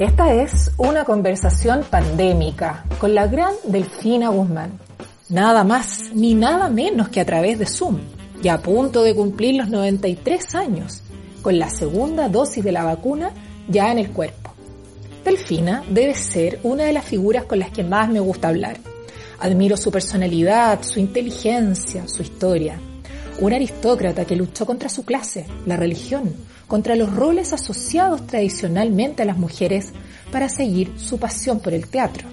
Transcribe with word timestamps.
Esta 0.00 0.34
es 0.34 0.72
una 0.76 1.04
conversación 1.04 1.84
pandémica 1.88 2.84
con 2.98 3.14
la 3.14 3.28
gran 3.28 3.54
Delfina 3.62 4.28
Guzmán. 4.28 4.80
Nada 5.28 5.62
más 5.62 6.10
ni 6.12 6.34
nada 6.34 6.68
menos 6.68 7.10
que 7.10 7.20
a 7.20 7.24
través 7.24 7.60
de 7.60 7.66
Zoom 7.66 8.00
y 8.42 8.48
a 8.48 8.60
punto 8.60 9.04
de 9.04 9.14
cumplir 9.14 9.54
los 9.54 9.68
93 9.68 10.56
años, 10.56 11.04
con 11.42 11.60
la 11.60 11.70
segunda 11.70 12.28
dosis 12.28 12.64
de 12.64 12.72
la 12.72 12.82
vacuna 12.82 13.30
ya 13.68 13.92
en 13.92 13.98
el 13.98 14.10
cuerpo. 14.10 14.52
Delfina 15.24 15.84
debe 15.88 16.16
ser 16.16 16.58
una 16.64 16.82
de 16.82 16.92
las 16.92 17.04
figuras 17.04 17.44
con 17.44 17.60
las 17.60 17.70
que 17.70 17.84
más 17.84 18.08
me 18.08 18.18
gusta 18.18 18.48
hablar. 18.48 18.78
Admiro 19.38 19.76
su 19.76 19.92
personalidad, 19.92 20.82
su 20.82 20.98
inteligencia, 20.98 22.08
su 22.08 22.22
historia. 22.22 22.80
Un 23.38 23.52
aristócrata 23.52 24.24
que 24.24 24.34
luchó 24.34 24.66
contra 24.66 24.88
su 24.88 25.04
clase, 25.04 25.46
la 25.66 25.76
religión, 25.76 26.34
contra 26.66 26.96
los 26.96 27.14
roles 27.14 27.52
asociados 27.52 28.26
tradicionalmente 28.26 29.22
a 29.22 29.26
las 29.26 29.38
mujeres 29.38 29.92
para 30.32 30.48
seguir 30.48 30.92
su 30.96 31.18
pasión 31.18 31.60
por 31.60 31.74
el 31.74 31.88
teatro. 31.88 32.28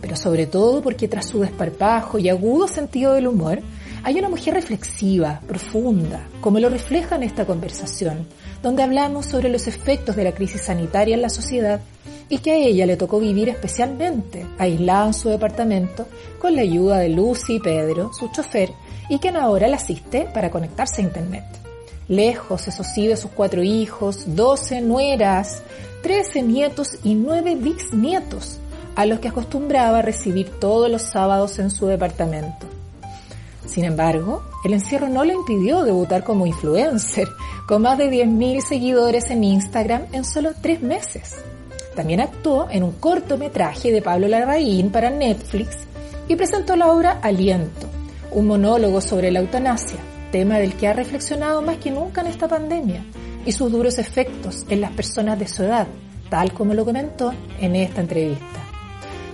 Pero 0.00 0.16
sobre 0.16 0.46
todo 0.46 0.82
porque 0.82 1.08
tras 1.08 1.28
su 1.28 1.40
desparpajo 1.40 2.18
y 2.18 2.28
agudo 2.28 2.66
sentido 2.68 3.14
del 3.14 3.28
humor, 3.28 3.60
hay 4.04 4.18
una 4.18 4.28
mujer 4.28 4.54
reflexiva, 4.54 5.40
profunda, 5.46 6.26
como 6.40 6.58
lo 6.58 6.68
refleja 6.68 7.16
en 7.16 7.22
esta 7.22 7.46
conversación, 7.46 8.26
donde 8.62 8.82
hablamos 8.82 9.26
sobre 9.26 9.48
los 9.48 9.68
efectos 9.68 10.16
de 10.16 10.24
la 10.24 10.32
crisis 10.32 10.62
sanitaria 10.62 11.14
en 11.14 11.22
la 11.22 11.28
sociedad 11.28 11.80
y 12.28 12.38
que 12.38 12.52
a 12.52 12.56
ella 12.56 12.86
le 12.86 12.96
tocó 12.96 13.20
vivir 13.20 13.48
especialmente, 13.48 14.46
aislada 14.58 15.06
en 15.06 15.14
su 15.14 15.28
departamento, 15.28 16.08
con 16.40 16.56
la 16.56 16.62
ayuda 16.62 16.98
de 16.98 17.10
Lucy 17.10 17.56
y 17.56 17.60
Pedro, 17.60 18.10
su 18.12 18.28
chofer, 18.32 18.72
y 19.08 19.18
quien 19.18 19.36
ahora 19.36 19.68
la 19.68 19.76
asiste 19.76 20.26
para 20.32 20.50
conectarse 20.50 21.02
a 21.02 21.04
Internet. 21.04 21.61
Lejos, 22.12 22.68
eso 22.68 22.84
sí, 22.84 23.06
de 23.06 23.16
sus 23.16 23.30
cuatro 23.30 23.62
hijos, 23.62 24.36
doce 24.36 24.82
nueras, 24.82 25.62
trece 26.02 26.42
nietos 26.42 26.98
y 27.02 27.14
nueve 27.14 27.54
bisnietos, 27.54 28.58
a 28.94 29.06
los 29.06 29.18
que 29.18 29.28
acostumbraba 29.28 30.02
recibir 30.02 30.50
todos 30.60 30.90
los 30.90 31.00
sábados 31.00 31.58
en 31.58 31.70
su 31.70 31.86
departamento. 31.86 32.66
Sin 33.66 33.84
embargo, 33.84 34.42
el 34.62 34.74
encierro 34.74 35.08
no 35.08 35.24
le 35.24 35.32
impidió 35.32 35.84
debutar 35.84 36.22
como 36.22 36.46
influencer, 36.46 37.28
con 37.66 37.80
más 37.80 37.96
de 37.96 38.10
10.000 38.10 38.60
seguidores 38.60 39.30
en 39.30 39.44
Instagram 39.44 40.02
en 40.12 40.26
solo 40.26 40.50
tres 40.60 40.82
meses. 40.82 41.36
También 41.96 42.20
actuó 42.20 42.68
en 42.70 42.82
un 42.82 42.92
cortometraje 42.92 43.90
de 43.90 44.02
Pablo 44.02 44.28
Larraín 44.28 44.90
para 44.90 45.08
Netflix 45.08 45.78
y 46.28 46.36
presentó 46.36 46.76
la 46.76 46.92
obra 46.92 47.20
Aliento, 47.22 47.86
un 48.32 48.48
monólogo 48.48 49.00
sobre 49.00 49.30
la 49.30 49.40
eutanasia, 49.40 49.98
tema 50.32 50.58
del 50.58 50.74
que 50.74 50.88
ha 50.88 50.94
reflexionado 50.94 51.62
más 51.62 51.76
que 51.76 51.92
nunca 51.92 52.22
en 52.22 52.26
esta 52.26 52.48
pandemia 52.48 53.04
y 53.44 53.52
sus 53.52 53.70
duros 53.70 53.98
efectos 53.98 54.66
en 54.68 54.80
las 54.80 54.90
personas 54.92 55.38
de 55.38 55.46
su 55.46 55.62
edad, 55.62 55.86
tal 56.30 56.52
como 56.52 56.74
lo 56.74 56.84
comentó 56.84 57.32
en 57.60 57.76
esta 57.76 58.00
entrevista. 58.00 58.46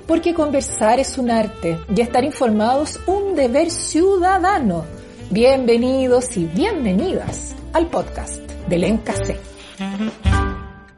Porque 0.07 0.35
conversar 0.35 0.99
es 0.99 1.17
un 1.17 1.31
arte 1.31 1.79
y 1.95 2.01
estar 2.01 2.25
informados 2.25 2.99
un 3.07 3.37
deber 3.37 3.71
ciudadano. 3.71 4.85
Bienvenidos 5.31 6.37
y 6.37 6.47
bienvenidas 6.47 7.55
al 7.73 7.87
podcast 7.87 8.41
del 8.69 8.85
ENCAC. 8.85 9.39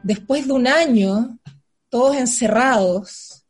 Después 0.01 0.47
de 0.47 0.53
un 0.53 0.67
año, 0.67 1.37
todos 1.89 2.15
encerrados, 2.17 3.45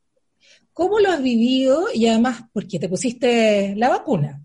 ¿cómo 0.73 0.99
lo 0.99 1.11
has 1.11 1.21
vivido? 1.23 1.85
Y 1.93 2.07
además, 2.07 2.41
porque 2.51 2.77
te 2.77 2.89
pusiste 2.89 3.73
la 3.77 3.87
vacuna. 3.87 4.40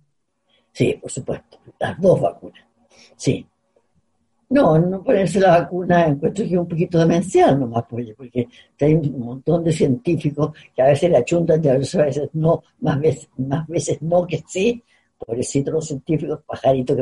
Sí, 0.77 0.93
por 1.01 1.11
supuesto, 1.11 1.59
las 1.79 1.99
dos 1.99 2.21
vacunas. 2.21 2.63
Sí. 3.17 3.47
No, 4.51 4.79
no 4.79 5.03
ponerse 5.03 5.41
la 5.41 5.61
vacuna 5.61 6.07
encuentro 6.07 6.45
que 6.45 6.53
es 6.53 6.59
un 6.59 6.69
poquito 6.69 6.99
demencial 6.99 7.59
nomás, 7.59 7.85
porque, 7.89 8.13
porque 8.15 8.47
hay 8.81 8.93
un 8.93 9.21
montón 9.21 9.65
de 9.65 9.73
científicos 9.73 10.51
que 10.75 10.83
a 10.83 10.89
veces 10.89 11.09
le 11.09 11.17
achuntan 11.17 11.65
y 11.65 11.69
a 11.69 11.79
veces 11.79 12.29
no, 12.35 12.63
más 12.81 13.01
veces, 13.01 13.27
más 13.39 13.67
veces 13.67 14.03
no 14.03 14.27
que 14.27 14.45
sí. 14.47 14.85
Pobrecitos 15.17 15.73
los 15.73 15.87
científicos 15.87 16.41
pajaritos 16.47 16.95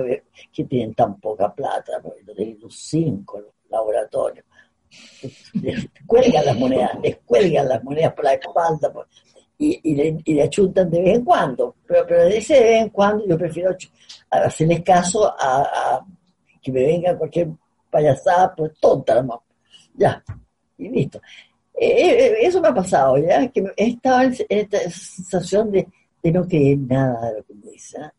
que, 0.52 0.64
tienen 0.66 0.94
tan 0.94 1.18
poca 1.18 1.52
plata, 1.52 2.00
porque 2.00 2.22
tienen 2.32 2.60
los 2.60 2.76
cinco 2.78 3.42
laboratorios. 3.68 4.46
Les 5.54 5.88
cuelgan 6.06 6.44
las 6.44 6.56
monedas, 6.56 6.92
les 7.02 7.16
cuelgan 7.26 7.68
las 7.68 7.82
monedas 7.82 8.12
por 8.12 8.24
la 8.24 8.34
espalda, 8.34 8.92
pues 8.92 9.08
y, 9.58 9.80
y, 9.82 9.94
le, 9.94 10.18
y, 10.24 10.40
achuntan 10.40 10.90
de 10.90 11.00
vez 11.00 11.16
en 11.16 11.24
cuando. 11.24 11.76
Pero, 11.86 12.04
pero 12.06 12.24
de 12.24 12.38
ese 12.38 12.54
de 12.54 12.60
vez 12.60 12.82
en 12.82 12.88
cuando 12.90 13.26
yo 13.26 13.38
prefiero 13.38 13.76
hacerles 14.30 14.82
caso 14.82 15.32
a, 15.38 16.04
que 16.62 16.72
me 16.72 16.84
venga 16.84 17.16
cualquier 17.16 17.48
payasada, 17.90 18.54
pues 18.54 18.72
tonta, 18.80 19.22
¿no? 19.22 19.44
Ya, 19.94 20.22
y 20.78 20.88
listo. 20.88 21.20
Eh, 21.74 21.88
eh, 21.88 22.36
eso 22.40 22.60
me 22.60 22.68
ha 22.68 22.74
pasado, 22.74 23.18
¿ya? 23.18 23.46
Que 23.48 23.64
he 23.76 23.88
estado 23.88 24.22
en 24.22 24.36
esta 24.48 24.78
sensación 24.90 25.70
de, 25.70 25.86
de 26.22 26.32
no 26.32 26.46
creer 26.46 26.78
nada 26.78 27.30
de 27.30 27.38
lo 27.38 27.44
que 27.44 27.54
me 27.54 27.70
dice. 27.70 27.98
¿ah? 28.00 28.12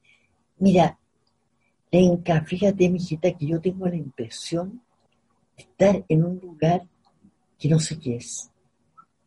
Mira, 0.59 0.97
Lenka, 1.91 2.41
fíjate, 2.41 2.89
mijita, 2.89 3.31
que 3.31 3.45
yo 3.45 3.59
tengo 3.59 3.87
la 3.87 3.95
impresión 3.95 4.81
de 5.55 5.63
estar 5.63 6.03
en 6.07 6.25
un 6.25 6.39
lugar 6.39 6.83
que 7.57 7.69
no 7.69 7.79
sé 7.79 7.97
qué 7.97 8.17
es. 8.17 8.51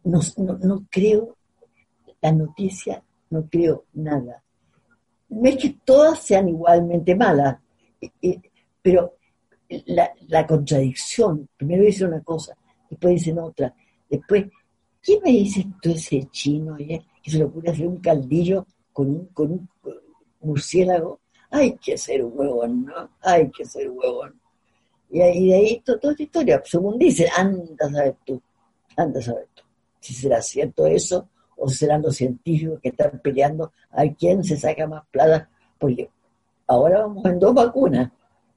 No, 0.05 0.21
no, 0.37 0.59
no 0.59 0.87
creo 0.91 1.38
la 2.21 2.33
noticia 2.33 3.03
no 3.31 3.49
creo 3.49 3.85
nada. 3.95 4.43
No 5.29 5.49
es 5.49 5.57
que 5.57 5.77
todas 5.85 6.21
sean 6.21 6.49
igualmente 6.49 7.15
malas, 7.15 7.59
pero 8.81 9.17
la, 9.87 10.47
contradicción, 10.47 11.49
primero 11.57 11.85
dice 11.85 12.07
una 12.07 12.23
cosa, 12.23 12.57
después 12.89 13.15
dicen 13.15 13.39
otra, 13.39 13.75
después, 14.09 14.47
¿quién 15.03 15.21
me 15.23 15.31
dice 15.31 15.67
tú 15.83 15.91
ese 15.91 16.27
chino 16.31 16.77
eh, 16.79 17.05
que 17.23 17.31
se 17.31 17.39
le 17.39 17.45
ocurre 17.45 17.71
hacer 17.71 17.87
un 17.87 17.99
caldillo 17.99 18.67
con 18.93 19.29
un, 19.37 19.69
murciélago? 20.41 21.21
Hay 21.51 21.77
que 21.77 21.97
ser 21.99 22.25
huevón, 22.25 22.87
¿no? 22.87 23.11
Hay 23.21 23.51
que 23.51 23.65
ser 23.65 23.91
huevón. 23.91 24.41
Y 25.11 25.19
de 25.19 25.55
ahí 25.55 25.83
toda 25.85 26.13
esta 26.13 26.23
historia, 26.23 26.63
según 26.65 26.99
dice, 26.99 27.29
anda 27.35 27.87
a 27.87 27.91
saber 27.91 28.17
tú, 28.25 28.43
anda 28.97 29.21
a 29.21 29.23
saber 29.23 29.49
tú. 29.55 29.63
Si 30.01 30.15
será 30.15 30.41
cierto 30.41 30.87
eso 30.87 31.29
o 31.59 31.69
serán 31.69 32.03
los 32.03 32.17
científicos 32.17 32.81
que 32.81 32.91
están 32.91 33.21
peleando 33.23 33.73
a 33.91 34.07
quién 34.09 34.45
se 34.45 34.57
saca 34.57 34.87
más 34.87 35.05
plata, 35.11 35.49
porque 35.79 36.09
ahora 36.67 37.01
vamos 37.01 37.25
en 37.25 37.39
dos 37.39 37.55
vacunas. 37.55 38.11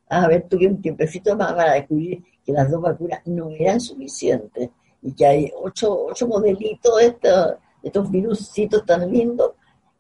A 0.10 0.28
ver, 0.28 0.46
que 0.48 0.68
un 0.68 0.82
tiempecito 0.82 1.36
más 1.36 1.54
para 1.54 1.74
descubrir 1.74 2.24
que 2.46 2.52
las 2.52 2.70
dos 2.70 2.82
vacunas 2.82 3.22
no 3.26 3.50
eran 3.50 3.80
suficientes 3.80 4.70
y 5.02 5.14
que 5.14 5.26
hay 5.26 5.52
ocho, 5.56 6.06
ocho 6.08 6.28
modelitos 6.28 6.98
de 6.98 7.06
estos, 7.08 7.56
estos 7.82 8.86
tan 8.86 9.12
lindos 9.12 9.54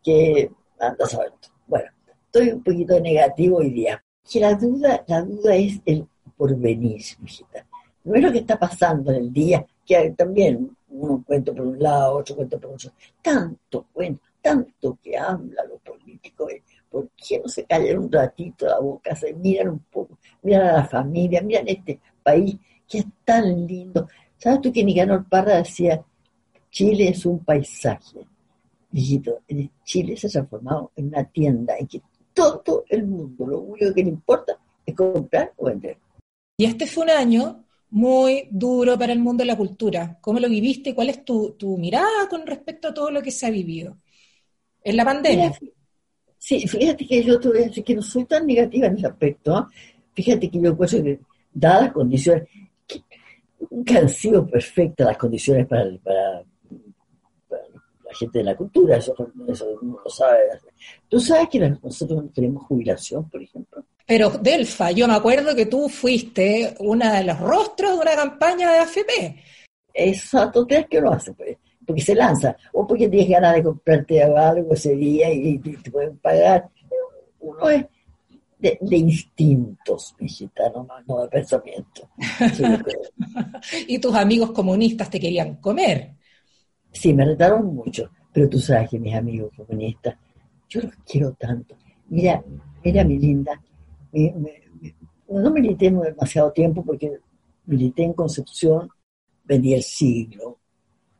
que 0.04 0.52
anda 0.80 1.06
saber. 1.06 1.32
Bueno, 1.68 1.90
estoy 2.26 2.50
un 2.50 2.64
poquito 2.64 3.00
negativo 3.00 3.58
hoy 3.58 3.70
día. 3.70 4.04
Que 4.30 4.40
la 4.40 4.54
duda, 4.54 5.04
la 5.08 5.22
duda 5.22 5.56
es 5.56 5.80
el 5.86 6.08
porvenir, 6.38 7.02
hijita. 7.24 7.66
No 8.04 8.16
es 8.16 8.22
lo 8.22 8.32
que 8.32 8.40
está 8.40 8.58
pasando 8.58 9.12
en 9.12 9.18
el 9.18 9.34
día, 9.34 9.66
que 9.86 10.12
también 10.12 10.76
un 10.92 11.24
cuento 11.24 11.54
por 11.54 11.66
un 11.66 11.80
lado, 11.80 12.18
otro 12.18 12.36
cuento 12.36 12.60
por 12.60 12.74
otro. 12.74 12.92
Tanto 13.22 13.88
cuento, 13.92 14.22
tanto 14.42 14.98
que 15.02 15.18
habla 15.18 15.64
los 15.66 15.82
políticos. 15.82 16.52
Eh, 16.52 16.64
¿Por 16.90 17.10
qué 17.12 17.40
no 17.40 17.48
se 17.48 17.64
callan 17.64 18.00
un 18.00 18.12
ratito 18.12 18.66
la 18.66 18.80
boca? 18.80 19.16
Se 19.16 19.34
miran 19.34 19.70
un 19.70 19.80
poco, 19.80 20.18
miran 20.44 20.68
a 20.68 20.74
la 20.74 20.86
familia, 20.86 21.42
miran 21.42 21.68
este 21.68 22.00
país 22.22 22.58
que 22.88 23.00
es 23.00 23.06
tan 23.24 23.66
lindo. 23.66 24.08
¿Sabes 24.38 24.62
tú 24.62 24.74
que 24.74 24.84
Nicanor 24.84 25.26
Parra 25.30 25.58
decía, 25.58 26.04
Chile 26.70 27.10
es 27.10 27.26
un 27.26 27.40
paisaje? 27.46 28.20
Dijito, 28.90 29.40
Chile 29.86 30.18
se 30.18 30.28
ha 30.28 30.32
transformado 30.32 30.92
en 30.98 31.08
una 31.08 31.24
tienda 31.24 31.78
en 31.78 31.88
que 31.88 32.02
todo 32.34 32.84
el 32.90 33.08
mundo, 33.08 33.48
lo 33.48 33.60
único 33.60 33.94
que 33.94 34.04
le 34.04 34.10
importa 34.10 34.58
es 34.86 34.96
comprar 34.96 35.54
o 35.58 35.66
vender. 35.66 35.98
Y 36.58 36.66
este 36.66 36.86
fue 36.86 37.06
un 37.06 37.10
año 37.12 37.64
muy 37.92 38.48
duro 38.50 38.98
para 38.98 39.14
el 39.14 39.20
mundo 39.20 39.44
de 39.44 39.48
la 39.48 39.58
cultura. 39.58 40.18
¿Cómo 40.22 40.40
lo 40.40 40.50
viviste? 40.50 40.96
¿Cuál 40.96 41.10
es 41.10 41.24
tu, 41.24 41.56
mirada 41.78 42.28
con 42.30 42.48
respecto 42.48 42.88
a 42.88 42.94
todo 42.94 43.12
lo 43.12 43.22
que 43.22 43.32
se 43.32 43.46
ha 43.46 43.52
vivido 43.52 43.98
en 44.84 44.98
la 44.98 45.06
pandemia? 45.06 45.54
sí, 46.38 46.68
fíjate 46.68 47.06
que 47.06 47.24
yo 47.24 47.40
te 47.40 47.50
voy 47.50 47.60
a 47.60 47.66
decir 47.68 47.84
que 47.84 47.96
no 47.96 48.02
soy 48.02 48.26
tan 48.26 48.48
negativa 48.48 48.88
en 48.88 48.98
ese 48.98 49.08
aspecto. 49.08 49.60
¿eh? 49.60 49.64
Fíjate 50.14 50.50
que 50.50 50.60
yo 50.60 50.76
pienso 50.76 51.04
que, 51.04 51.20
dadas 51.54 51.84
las 51.84 51.92
condiciones, 51.92 52.48
que 52.88 53.04
nunca 53.70 54.00
han 54.00 54.10
sido 54.10 54.48
perfectas 54.48 55.08
las 55.08 55.18
condiciones 55.18 55.68
para, 55.68 55.86
la 55.86 56.44
gente 58.18 58.40
de 58.40 58.44
la 58.44 58.56
cultura, 58.56 58.98
eso, 58.98 59.16
eso 59.48 59.80
no 59.82 60.00
lo 60.04 60.10
sabe. 60.10 60.40
Tú 61.08 61.20
sabes 61.20 61.50
que 61.50 61.60
nosotros 61.60 62.24
no 62.24 62.30
tenemos 62.30 62.64
jubilación, 62.64 63.30
por 63.30 63.42
ejemplo. 63.42 63.71
Pero 64.06 64.30
Delfa, 64.30 64.92
yo 64.92 65.08
me 65.08 65.16
acuerdo 65.16 65.56
que 65.56 65.66
tú 65.66 65.90
fuiste 65.90 66.76
una 66.80 67.14
de 67.14 67.26
los 67.26 67.40
rostros 67.40 67.94
de 67.94 68.02
una 68.02 68.16
campaña 68.16 68.72
de 68.72 68.80
AFP. 68.80 69.44
Esa 69.94 70.52
tontería 70.52 70.86
que 70.86 71.02
lo 71.02 71.12
hace, 71.12 71.34
pues, 71.34 71.58
porque 71.86 72.02
se 72.02 72.16
lanza, 72.16 72.56
o 72.74 72.88
porque 72.88 73.10
tienes 73.10 73.30
ganas 73.30 73.56
de 73.56 73.64
comprarte 73.64 74.24
algo 74.24 74.74
ese 74.74 74.96
día 74.96 75.32
y, 75.32 75.58
te 75.60 75.92
pueden 75.92 76.18
pagar. 76.18 76.70
Uno 77.40 77.70
es 77.70 77.86
de, 78.60 78.98
instintos, 78.98 80.16
mijita, 80.20 80.70
no, 80.70 80.88
no 81.08 81.22
de 81.24 81.30
pensamiento. 81.30 82.10
y 83.88 84.00
tus 84.00 84.16
amigos 84.16 84.52
comunistas 84.52 85.10
te 85.10 85.20
querían 85.20 85.56
comer. 85.56 86.16
Sí, 86.92 87.14
me 87.14 87.26
retaron 87.26 87.74
mucho, 87.74 88.10
pero 88.32 88.48
tú 88.48 88.60
sabes 88.60 88.90
que 88.90 89.00
mis 89.00 89.16
amigos 89.16 89.52
comunistas, 89.56 90.16
yo 90.70 90.82
los 90.82 90.94
quiero 91.06 91.34
tanto. 91.34 91.76
Mira, 92.10 92.44
mira 92.84 93.04
mi 93.04 93.18
linda, 93.18 93.60
no 94.14 95.52
milité 95.52 95.90
demasiado 95.90 96.52
tiempo 96.52 96.84
porque 96.84 97.20
milité 97.66 98.04
en 98.04 98.14
Concepción, 98.14 98.90
vendí 99.44 99.74
el 99.74 99.84
siglo 99.84 100.60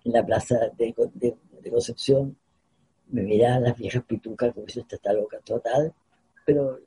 en 0.04 0.14
la 0.14 0.26
plaza 0.26 0.58
de, 0.78 0.94
Concepción, 1.70 2.36
me 3.10 3.22
miraban 3.24 3.64
las 3.64 3.78
viejas 3.78 4.04
pitucas 4.04 4.54
como 4.54 4.68
si 4.68 4.80
esta 4.80 4.96
está 4.96 5.14
loca 5.14 5.38
total, 5.40 5.94
pero 6.46 6.80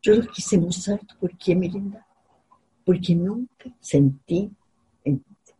yo 0.00 0.14
los 0.14 0.28
quise 0.28 0.56
mucho, 0.56 0.80
¿sabes 0.80 1.02
por 1.18 1.36
qué, 1.36 1.54
mi 1.54 1.68
linda? 1.68 2.06
Porque 2.84 3.14
nunca 3.14 3.70
sentí, 3.80 4.50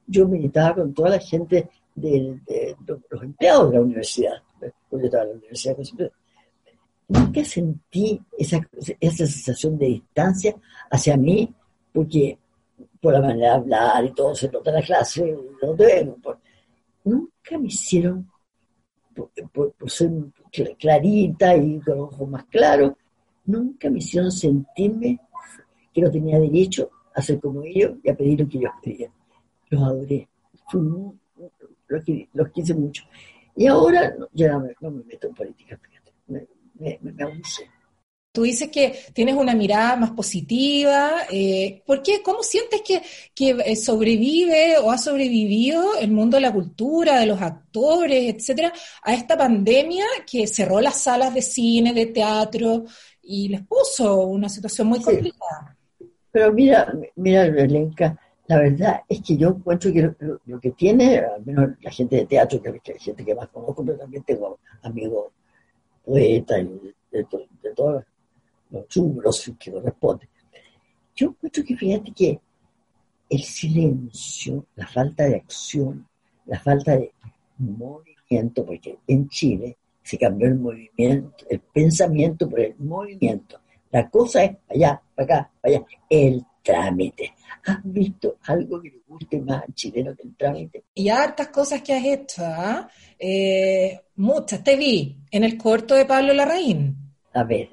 yo 0.06 0.26
militaba 0.26 0.76
con 0.76 0.94
toda 0.94 1.10
la 1.10 1.18
gente 1.18 1.68
de, 1.94 2.40
los 2.86 3.22
empleados 3.22 3.70
de 3.70 3.76
la 3.76 3.82
universidad, 3.82 4.42
porque 4.88 5.06
estaba 5.06 5.24
en 5.24 5.30
la 5.30 5.36
universidad 5.36 5.76
nunca 7.10 7.44
sentí 7.44 8.20
esa, 8.38 8.60
esa 9.00 9.26
sensación 9.26 9.76
de 9.76 9.86
distancia 9.86 10.54
hacia 10.90 11.16
mí, 11.16 11.52
porque 11.92 12.38
por 13.00 13.12
la 13.12 13.20
manera 13.20 13.48
de 13.48 13.54
hablar 13.56 14.04
y 14.04 14.12
todo 14.12 14.34
se 14.34 14.48
nota 14.48 14.70
la 14.70 14.82
clase, 14.82 15.36
no 15.60 15.74
vengo, 15.74 16.38
nunca 17.04 17.58
me 17.58 17.66
hicieron, 17.66 18.30
por, 19.52 19.72
ser 19.90 20.10
clarita 20.78 21.56
y 21.56 21.80
con 21.80 22.00
ojos 22.00 22.28
más 22.28 22.44
claros, 22.44 22.92
nunca 23.44 23.90
me 23.90 23.98
hicieron 23.98 24.30
sentirme 24.30 25.18
que 25.92 26.02
no 26.02 26.10
tenía 26.10 26.38
derecho 26.38 26.90
a 27.14 27.20
ser 27.20 27.40
como 27.40 27.64
ellos 27.64 27.96
y 28.04 28.10
a 28.10 28.14
pedir 28.14 28.40
lo 28.40 28.48
que 28.48 28.58
ellos 28.58 28.72
pedían. 28.80 29.12
Los 29.68 29.82
adoré, 29.82 30.28
los, 32.32 32.50
quise 32.52 32.74
mucho. 32.74 33.04
Y 33.56 33.66
ahora 33.66 34.14
ya 34.32 34.52
no 34.80 34.90
me, 34.90 35.02
meto 35.04 35.26
en 35.26 35.34
política, 35.34 35.76
fíjate, 35.76 36.12
me, 36.80 36.98
me 37.00 37.22
abusé. 37.22 37.68
Tú 38.32 38.42
dices 38.42 38.68
que 38.70 38.94
tienes 39.12 39.34
una 39.34 39.56
mirada 39.56 39.96
más 39.96 40.12
positiva. 40.12 41.22
Eh, 41.32 41.82
¿Por 41.84 42.00
qué? 42.00 42.22
¿Cómo 42.22 42.44
sientes 42.44 42.80
que, 42.82 43.02
que, 43.34 43.56
eh, 43.66 43.74
sobrevive 43.74 44.78
o 44.78 44.92
ha 44.92 44.98
sobrevivido 44.98 45.98
el 46.00 46.12
mundo 46.12 46.36
de 46.36 46.42
la 46.42 46.52
cultura, 46.52 47.18
de 47.18 47.26
los 47.26 47.42
actores, 47.42 48.32
etcétera, 48.32 48.72
a 49.02 49.14
esta 49.14 49.36
pandemia 49.36 50.04
que 50.30 50.46
cerró 50.46 50.80
las 50.80 51.00
salas 51.00 51.34
de 51.34 51.42
cine, 51.42 51.92
de 51.92 52.06
teatro 52.06 52.84
y 53.20 53.48
les 53.48 53.62
puso 53.62 54.20
una 54.26 54.48
situación 54.48 54.86
muy 54.86 55.02
complicada? 55.02 55.76
Pero 56.30 56.52
mira, 56.52 56.94
mira, 57.16 57.46
Elenca, 57.46 58.16
la 58.46 58.58
verdad 58.58 59.00
es 59.08 59.22
que 59.22 59.36
yo 59.36 59.48
encuentro 59.48 59.92
que 59.92 60.08
lo, 60.46 60.60
que 60.60 60.70
tiene, 60.70 61.18
al 61.18 61.44
menos 61.44 61.70
la 61.80 61.90
gente 61.90 62.14
de 62.14 62.26
teatro, 62.26 62.62
que 62.62 62.92
es 62.92 63.02
gente 63.02 63.24
que 63.24 63.34
más 63.34 63.48
conozco, 63.48 63.84
pero 63.84 63.98
también 63.98 64.22
tengo 64.22 64.60
amigos 64.82 65.32
poetas 66.04 66.60
y 66.60 66.64
de, 66.64 67.26
de 67.62 67.74
todas 67.74 68.04
los 68.70 68.88
chubros 68.88 69.52
que 69.58 69.72
corresponde. 69.72 70.28
Yo 71.14 71.28
encuentro 71.28 71.64
que 71.64 71.76
fíjate 71.76 72.12
que 72.12 72.40
el 73.28 73.42
silencio, 73.42 74.66
la 74.76 74.86
falta 74.86 75.24
de 75.24 75.36
acción, 75.36 76.06
la 76.46 76.58
falta 76.58 76.96
de 76.96 77.12
movimiento, 77.58 78.64
porque 78.64 78.98
en 79.06 79.28
Chile 79.28 79.76
se 80.02 80.18
cambió 80.18 80.48
el 80.48 80.56
movimiento, 80.56 81.44
el 81.48 81.60
pensamiento 81.60 82.48
por 82.48 82.60
el 82.60 82.74
movimiento. 82.78 83.60
La 83.92 84.08
cosa 84.08 84.44
es 84.44 84.56
allá, 84.68 85.00
para 85.14 85.24
acá, 85.24 85.50
para 85.60 85.76
allá, 85.76 85.86
el 86.08 86.44
trámite. 86.62 87.34
¿Has 87.64 87.80
visto 87.84 88.38
algo 88.44 88.80
que 88.80 88.90
le 88.90 89.02
guste 89.06 89.40
más 89.40 89.62
al 89.62 89.74
chileno 89.74 90.14
que 90.14 90.22
el 90.22 90.36
trámite? 90.36 90.84
Y 90.94 91.08
hartas 91.08 91.48
cosas 91.48 91.82
que 91.82 91.92
has 91.94 92.04
hecho, 92.04 92.42
¿ah? 92.44 92.88
¿eh? 93.18 94.00
muchas. 94.16 94.62
Te 94.64 94.76
vi 94.76 95.16
en 95.30 95.44
el 95.44 95.56
corto 95.56 95.94
de 95.94 96.06
Pablo 96.06 96.32
Larraín. 96.32 96.96
A 97.32 97.44
ver, 97.44 97.68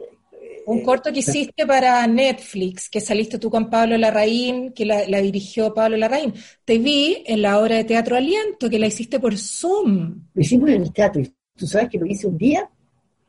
un 0.68 0.82
corto 0.82 1.14
que 1.14 1.20
hiciste 1.20 1.66
para 1.66 2.06
Netflix, 2.08 2.90
que 2.90 3.00
saliste 3.00 3.40
tú 3.40 3.50
con 3.50 3.70
Pablo 3.70 3.98
Larraín, 3.98 4.74
que 4.74 4.86
la, 4.86 5.22
dirigió 5.22 5.74
Pablo 5.74 5.96
Larraín. 5.96 6.34
Te 6.66 6.78
vi 6.78 7.24
en 7.26 7.42
la 7.42 7.60
obra 7.60 7.78
de 7.78 7.86
teatro 7.86 8.18
Aliento, 8.18 8.70
que 8.70 8.78
la 8.78 8.88
hiciste 8.88 9.18
por 9.18 9.38
Zoom. 9.38 10.28
Lo 10.34 10.42
hicimos 10.42 10.70
en 10.72 10.82
el 10.82 10.92
teatro. 10.92 11.24
¿Tú 11.56 11.66
sabes 11.66 11.88
que 11.88 11.98
lo 11.98 12.06
hice 12.06 12.28
un 12.28 12.38
día? 12.38 12.70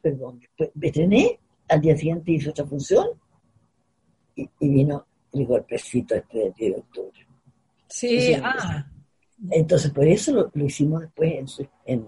Perdón, 0.02 0.40
después 0.40 0.70
me 0.74 0.88
estrené, 0.88 1.38
al 1.68 1.80
día 1.80 1.96
siguiente 1.96 2.32
hice 2.32 2.50
otra 2.50 2.66
función 2.66 3.06
y, 4.34 4.48
vino 4.58 5.06
el 5.32 5.46
golpecito 5.46 6.14
este 6.14 6.38
del 6.38 6.52
10 6.54 6.72
de 6.72 6.78
octubre. 6.78 7.26
Sí, 7.88 8.34
ah. 8.42 8.86
Entonces, 9.50 9.90
por 9.90 10.06
eso 10.06 10.50
lo, 10.52 10.66
hicimos 10.66 11.02
después 11.02 11.60
en, 11.84 12.06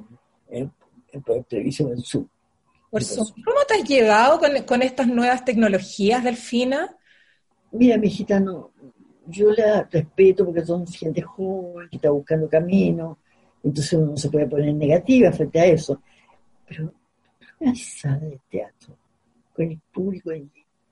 en, 0.48 0.70
en, 1.12 1.22
por 1.22 1.44
televisión 1.44 1.92
en 1.92 2.02
Zoom. 2.02 2.26
¿Cómo 2.90 3.58
te 3.68 3.74
has 3.74 3.88
llevado 3.88 4.40
con, 4.66 4.82
estas 4.82 5.06
nuevas 5.06 5.44
tecnologías, 5.44 6.24
Delfina? 6.24 6.96
Mira, 7.70 7.96
mi 7.98 8.08
hijita, 8.08 8.40
no, 8.40 8.72
yo 9.26 9.52
la 9.52 9.84
respeto 9.84 10.44
porque 10.44 10.64
son 10.66 10.86
gente 10.88 11.22
joven 11.22 11.88
que 11.88 11.96
está 11.96 12.10
buscando 12.10 12.48
camino, 12.48 13.18
entonces 13.62 13.92
uno 13.92 14.06
no 14.06 14.16
se 14.16 14.28
puede 14.28 14.48
poner 14.48 14.74
negativa 14.74 15.30
frente 15.30 15.60
a 15.60 15.66
eso. 15.66 16.02
Pero 16.66 16.92
una 17.60 17.74
sala 17.76 18.26
de 18.26 18.40
teatro, 18.50 18.96
con 19.54 19.70
el 19.70 19.80
público 19.92 20.32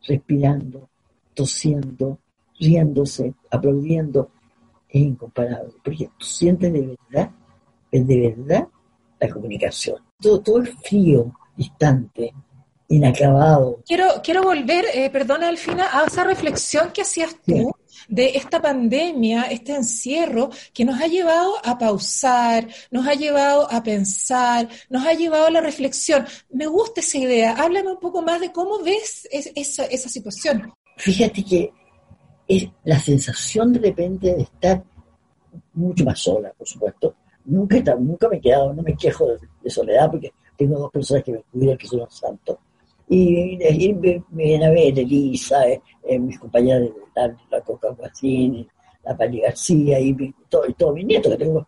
respirando, 0.07 0.89
tosiendo, 1.39 2.19
riéndose, 2.59 3.33
aplaudiendo, 3.49 4.33
es 4.89 5.03
incomparable, 5.03 5.73
porque 5.85 6.11
tú 6.19 6.27
sientes 6.27 6.73
de 6.73 6.81
verdad, 6.81 7.31
de 7.93 8.21
verdad, 8.21 8.69
la 9.21 9.29
comunicación. 9.31 9.99
Todo, 10.21 10.41
todo 10.41 10.59
el 10.59 10.67
frío, 10.67 11.33
distante, 11.57 12.35
inacabado. 12.89 13.81
Quiero, 13.87 14.07
quiero 14.21 14.43
volver, 14.43 14.85
eh, 14.93 15.11
perdona, 15.11 15.47
Alfina, 15.47 15.89
a 15.93 16.07
esa 16.07 16.25
reflexión 16.25 16.91
que 16.91 17.03
hacías 17.03 17.37
tú 17.47 17.71
de 18.09 18.33
esta 18.35 18.61
pandemia, 18.61 19.43
este 19.43 19.77
encierro, 19.77 20.51
que 20.73 20.85
nos 20.85 21.01
ha 21.01 21.07
llevado 21.07 21.55
a 21.65 21.79
pausar, 21.79 22.67
nos 22.91 23.07
ha 23.07 23.15
llevado 23.15 23.71
a 23.71 23.81
pensar, 23.85 24.69
nos 24.89 25.07
ha 25.07 25.13
llevado 25.13 25.47
a 25.47 25.51
la 25.51 25.61
reflexión. 25.61 26.27
Me 26.51 26.67
gusta 26.67 27.01
esa 27.01 27.19
idea. 27.19 27.53
Háblame 27.53 27.93
un 27.93 28.01
poco 28.01 28.23
más 28.23 28.41
de 28.41 28.51
cómo 28.51 28.83
ves 28.83 29.29
esa, 29.31 29.85
esa 29.85 30.09
situación. 30.09 30.73
Fíjate 30.99 31.45
que 31.45 31.73
es 32.47 32.69
la 32.85 32.99
sensación 32.99 33.73
de 33.73 33.79
repente 33.79 34.35
de 34.35 34.43
estar 34.43 34.83
mucho 35.75 36.05
más 36.05 36.19
sola, 36.19 36.53
por 36.57 36.67
supuesto. 36.67 37.15
Nunca, 37.45 37.95
nunca 37.95 38.29
me 38.29 38.37
he 38.37 38.41
quedado, 38.41 38.75
no 38.75 38.83
me 38.83 38.97
quejo 38.97 39.29
de 39.63 39.71
soledad 39.71 40.11
porque 40.11 40.33
tengo 40.57 40.79
dos 40.79 40.91
personas 40.91 41.23
que 41.23 41.33
me 41.33 41.43
cuidan 41.53 41.79
que 41.79 41.87
son 41.87 42.01
los 42.01 42.15
santos. 42.15 42.59
Y, 43.09 43.57
me, 43.95 44.23
vienen 44.29 44.69
a 44.69 44.71
ver 44.71 44.99
Elisa, 44.99 45.67
eh, 45.69 45.81
eh, 46.03 46.19
mis 46.19 46.39
compañeras 46.39 46.83
de 46.83 46.93
la, 47.15 47.37
la 47.51 47.61
Coca 47.63 47.91
Guasín, 47.91 48.69
la 49.05 49.17
Pali 49.17 49.41
García 49.41 49.99
y, 50.01 50.35
todo, 50.49 50.67
y 50.69 50.75
todos 50.75 50.95
mis 50.95 51.07
nietos 51.07 51.33
que 51.33 51.39
tengo. 51.39 51.67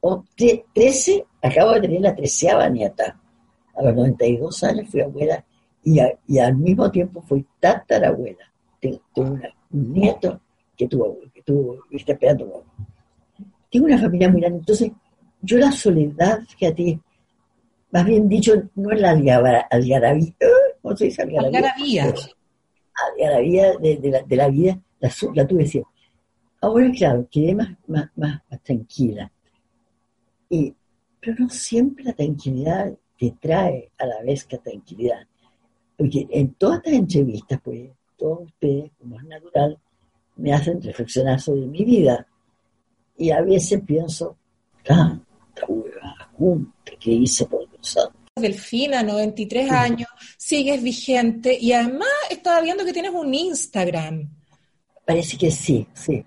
O, 0.00 0.24
13, 0.36 1.24
acabo 1.42 1.72
de 1.72 1.80
tener 1.82 2.00
la 2.00 2.16
treceava 2.16 2.68
nieta. 2.68 3.20
A 3.76 3.82
los 3.82 3.94
92 3.94 4.64
años 4.64 4.88
fui 4.88 5.00
abuela 5.00 5.44
y, 5.84 6.00
y 6.26 6.38
al 6.38 6.56
mismo 6.56 6.90
tiempo 6.90 7.22
fui 7.22 7.46
tatarabuela. 7.60 8.50
Tengo, 8.80 9.00
tengo 9.14 9.38
un 9.72 9.92
nieto 9.92 10.40
que 10.76 10.88
tuvo, 10.88 11.18
que 11.32 11.42
tuvo, 11.42 11.78
está 11.90 12.12
esperando. 12.12 12.64
Tengo 13.70 13.86
una 13.86 13.98
familia 13.98 14.28
muy 14.28 14.40
grande, 14.40 14.58
entonces 14.58 14.90
yo 15.42 15.58
la 15.58 15.70
soledad, 15.70 16.40
fíjate, 16.48 17.00
más 17.90 18.04
bien 18.04 18.28
dicho, 18.28 18.54
no 18.74 18.90
es 18.90 19.00
la 19.00 19.10
algarabía, 19.10 20.36
¿cómo 20.80 20.96
se 20.96 21.06
dice 21.06 21.22
algarabía? 21.22 22.12
Algarabía 23.16 23.76
de, 23.78 23.96
de, 23.96 24.10
la, 24.10 24.22
de 24.22 24.36
la 24.36 24.48
vida, 24.48 24.80
la, 25.00 25.10
la 25.34 25.46
tuve 25.46 25.66
siempre. 25.66 25.92
Ahora, 26.60 26.90
claro, 26.92 27.28
quedé 27.30 27.54
más, 27.54 27.76
más, 27.86 28.10
más, 28.16 28.40
tranquila. 28.62 29.30
Y, 30.48 30.74
pero 31.20 31.36
no 31.40 31.48
siempre 31.50 32.04
la 32.04 32.14
tranquilidad 32.14 32.92
te 33.18 33.34
trae 33.38 33.90
a 33.98 34.06
la 34.06 34.22
vez 34.22 34.44
que 34.44 34.58
tranquilidad. 34.58 35.26
Porque 35.96 36.26
en 36.30 36.54
todas 36.54 36.78
estas 36.78 36.94
entrevistas, 36.94 37.60
pues, 37.62 37.90
todos 38.16 38.42
ustedes, 38.42 38.90
como 38.98 39.18
es 39.18 39.24
natural, 39.24 39.78
me 40.36 40.52
hacen 40.52 40.82
reflexionar 40.82 41.40
sobre 41.40 41.66
mi 41.66 41.84
vida. 41.84 42.26
Y 43.16 43.30
a 43.30 43.40
veces 43.42 43.80
pienso, 43.86 44.36
tanta 44.82 45.66
hueva 45.68 46.30
junta 46.36 46.92
que 46.98 47.12
hice 47.12 47.46
por 47.46 47.64
Delfina, 48.36 49.04
93 49.04 49.70
años, 49.70 50.08
sigues 50.36 50.82
vigente 50.82 51.56
y 51.56 51.72
además 51.72 52.08
estaba 52.28 52.60
viendo 52.62 52.84
que 52.84 52.92
tienes 52.92 53.12
un 53.12 53.32
Instagram. 53.32 54.28
Parece 55.06 55.38
que 55.38 55.52
sí, 55.52 55.86
sí. 55.94 56.24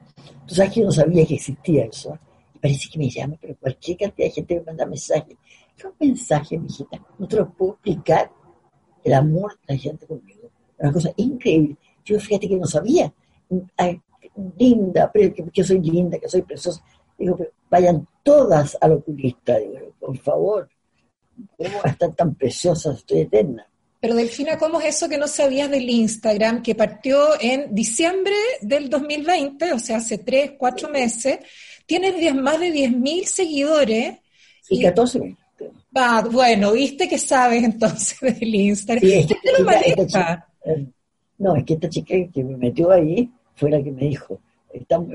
Tú 0.48 0.56
sabes 0.56 0.72
que 0.72 0.80
yo 0.80 0.86
no 0.86 0.92
sabía 0.94 1.26
que 1.26 1.34
existía 1.34 1.84
eso. 1.84 2.18
Parece 2.62 2.88
que 2.90 2.98
me 2.98 3.10
llama, 3.10 3.36
pero 3.42 3.58
cualquier 3.58 3.98
cantidad 3.98 4.28
de 4.28 4.34
gente 4.34 4.56
me 4.56 4.62
manda 4.62 4.86
mensajes. 4.86 5.38
¿Qué 5.76 5.88
mensaje, 6.00 6.58
mijita? 6.58 6.98
No 7.20 7.28
te 7.28 7.36
lo 7.36 7.52
puedo 7.52 7.74
explicar. 7.74 8.32
El 9.08 9.14
amor 9.14 9.58
de 9.66 9.74
la 9.74 9.80
gente 9.80 10.06
conmigo. 10.06 10.50
Una 10.80 10.92
cosa 10.92 11.14
increíble. 11.16 11.78
Yo 12.04 12.20
fíjate 12.20 12.50
que 12.50 12.58
no 12.58 12.66
sabía. 12.66 13.14
linda, 14.58 15.10
que, 15.54 15.64
soy 15.64 15.80
linda, 15.80 16.20
que 16.20 16.28
soy 16.28 16.42
preciosa. 16.42 16.84
Digo, 17.18 17.38
vayan 17.70 18.06
todas 18.22 18.78
al 18.82 18.92
oculista, 18.92 19.60
digo, 19.60 19.94
por 19.98 20.18
favor. 20.18 20.70
¿Cómo 21.56 21.78
va 21.78 21.84
a 21.86 21.92
estar 21.92 22.14
tan 22.16 22.36
preciosa? 22.36 22.92
Estoy 22.92 23.22
eterna. 23.22 23.66
Pero 24.02 24.14
Delfina, 24.14 24.58
¿cómo 24.58 24.82
es 24.82 24.98
eso 24.98 25.08
que 25.08 25.18
no 25.18 25.30
sabías 25.30 25.72
del 25.72 25.90
Instagram 25.90 26.62
que 26.62 26.76
partió 26.76 27.30
en 27.40 27.74
diciembre 27.74 28.36
del 28.60 28.90
2020, 28.90 29.72
o 29.72 29.80
sea, 29.80 29.98
hace 29.98 30.18
tres, 30.18 30.52
cuatro 30.58 30.90
meses? 30.90 31.40
Tienes 31.86 32.36
más 32.36 32.60
de 32.60 32.74
10.000 32.74 33.24
seguidores. 33.24 34.18
Y, 34.70 34.82
y 34.82 34.84
14.000. 34.84 35.38
Ah, 35.96 36.24
bueno, 36.32 36.74
viste 36.74 37.08
que 37.08 37.18
sabes 37.18 37.64
entonces 37.64 38.20
del 38.40 38.56
Instagram. 38.56 39.04
Sí, 39.04 39.14
es 39.14 39.28
que 39.28 39.36
eh, 40.66 40.88
no, 41.38 41.56
es 41.56 41.64
que 41.64 41.74
esta 41.74 41.90
chica 41.90 42.16
que 42.34 42.44
me 42.44 42.58
metió 42.58 42.92
ahí 42.92 43.30
fue 43.56 43.70
la 43.72 43.82
que 43.82 43.92
me 43.92 44.02
dijo, 44.02 44.40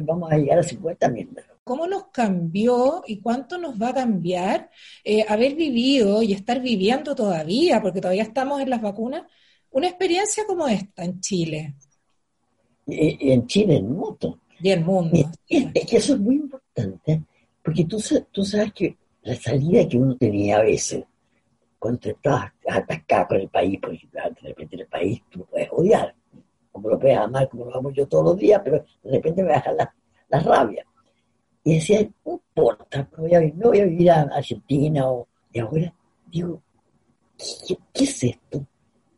vamos 0.02 0.32
a 0.32 0.36
llegar 0.36 0.58
a 0.58 0.62
50 0.62 1.08
mil. 1.10 1.28
¿Cómo 1.64 1.86
nos 1.86 2.06
cambió 2.08 3.02
y 3.06 3.20
cuánto 3.20 3.58
nos 3.58 3.80
va 3.80 3.90
a 3.90 3.94
cambiar 3.94 4.70
eh, 5.04 5.24
haber 5.28 5.54
vivido 5.54 6.22
y 6.22 6.32
estar 6.32 6.60
viviendo 6.60 7.14
todavía, 7.14 7.80
porque 7.80 8.00
todavía 8.00 8.24
estamos 8.24 8.60
en 8.60 8.70
las 8.70 8.82
vacunas, 8.82 9.24
una 9.70 9.86
experiencia 9.86 10.44
como 10.46 10.66
esta 10.66 11.04
en 11.04 11.20
Chile? 11.20 11.74
Y, 12.86 13.30
en 13.30 13.46
Chile, 13.46 13.76
en 13.76 13.86
el 13.86 13.92
mundo. 13.92 14.40
Y 14.60 14.70
el 14.70 14.84
mundo. 14.84 15.30
es, 15.48 15.86
que 15.86 15.96
eso 15.96 16.14
es 16.14 16.20
muy 16.20 16.36
importante, 16.36 17.22
porque 17.62 17.84
tú, 17.84 18.02
tú 18.32 18.44
sabes 18.44 18.72
que 18.72 18.96
la 19.22 19.34
salida 19.36 19.88
que 19.88 19.98
uno 19.98 20.16
tenía 20.16 20.58
a 20.58 20.62
veces, 20.62 21.04
cuando 21.78 22.10
estás 22.10 22.52
atascado 22.68 23.28
con 23.28 23.40
el 23.40 23.48
país, 23.48 23.78
porque 23.80 24.08
de 24.12 24.48
repente 24.48 24.76
el 24.76 24.86
país 24.86 25.22
tú 25.30 25.40
lo 25.40 25.44
puedes 25.46 25.68
odiar, 25.72 26.14
como 26.70 26.88
lo 26.88 26.98
puedes 26.98 27.18
amar, 27.18 27.48
como 27.48 27.66
lo 27.66 27.76
amo 27.76 27.90
yo 27.90 28.06
todos 28.06 28.24
los 28.24 28.36
días, 28.36 28.60
pero 28.64 28.84
de 29.02 29.10
repente 29.10 29.42
me 29.42 29.50
baja 29.50 29.72
la, 29.72 29.94
la 30.28 30.40
rabia. 30.40 30.86
Y 31.64 31.74
decía, 31.74 32.08
no 32.24 32.32
importa, 32.32 33.08
no 33.16 33.22
voy 33.22 33.34
a, 33.34 33.84
vivir 33.84 34.10
a 34.10 34.22
Argentina 34.22 35.08
o 35.08 35.28
y 35.52 35.58
ahora 35.58 35.94
digo, 36.30 36.62
¿qué, 37.36 38.04
es 38.04 38.24
esto? 38.24 38.66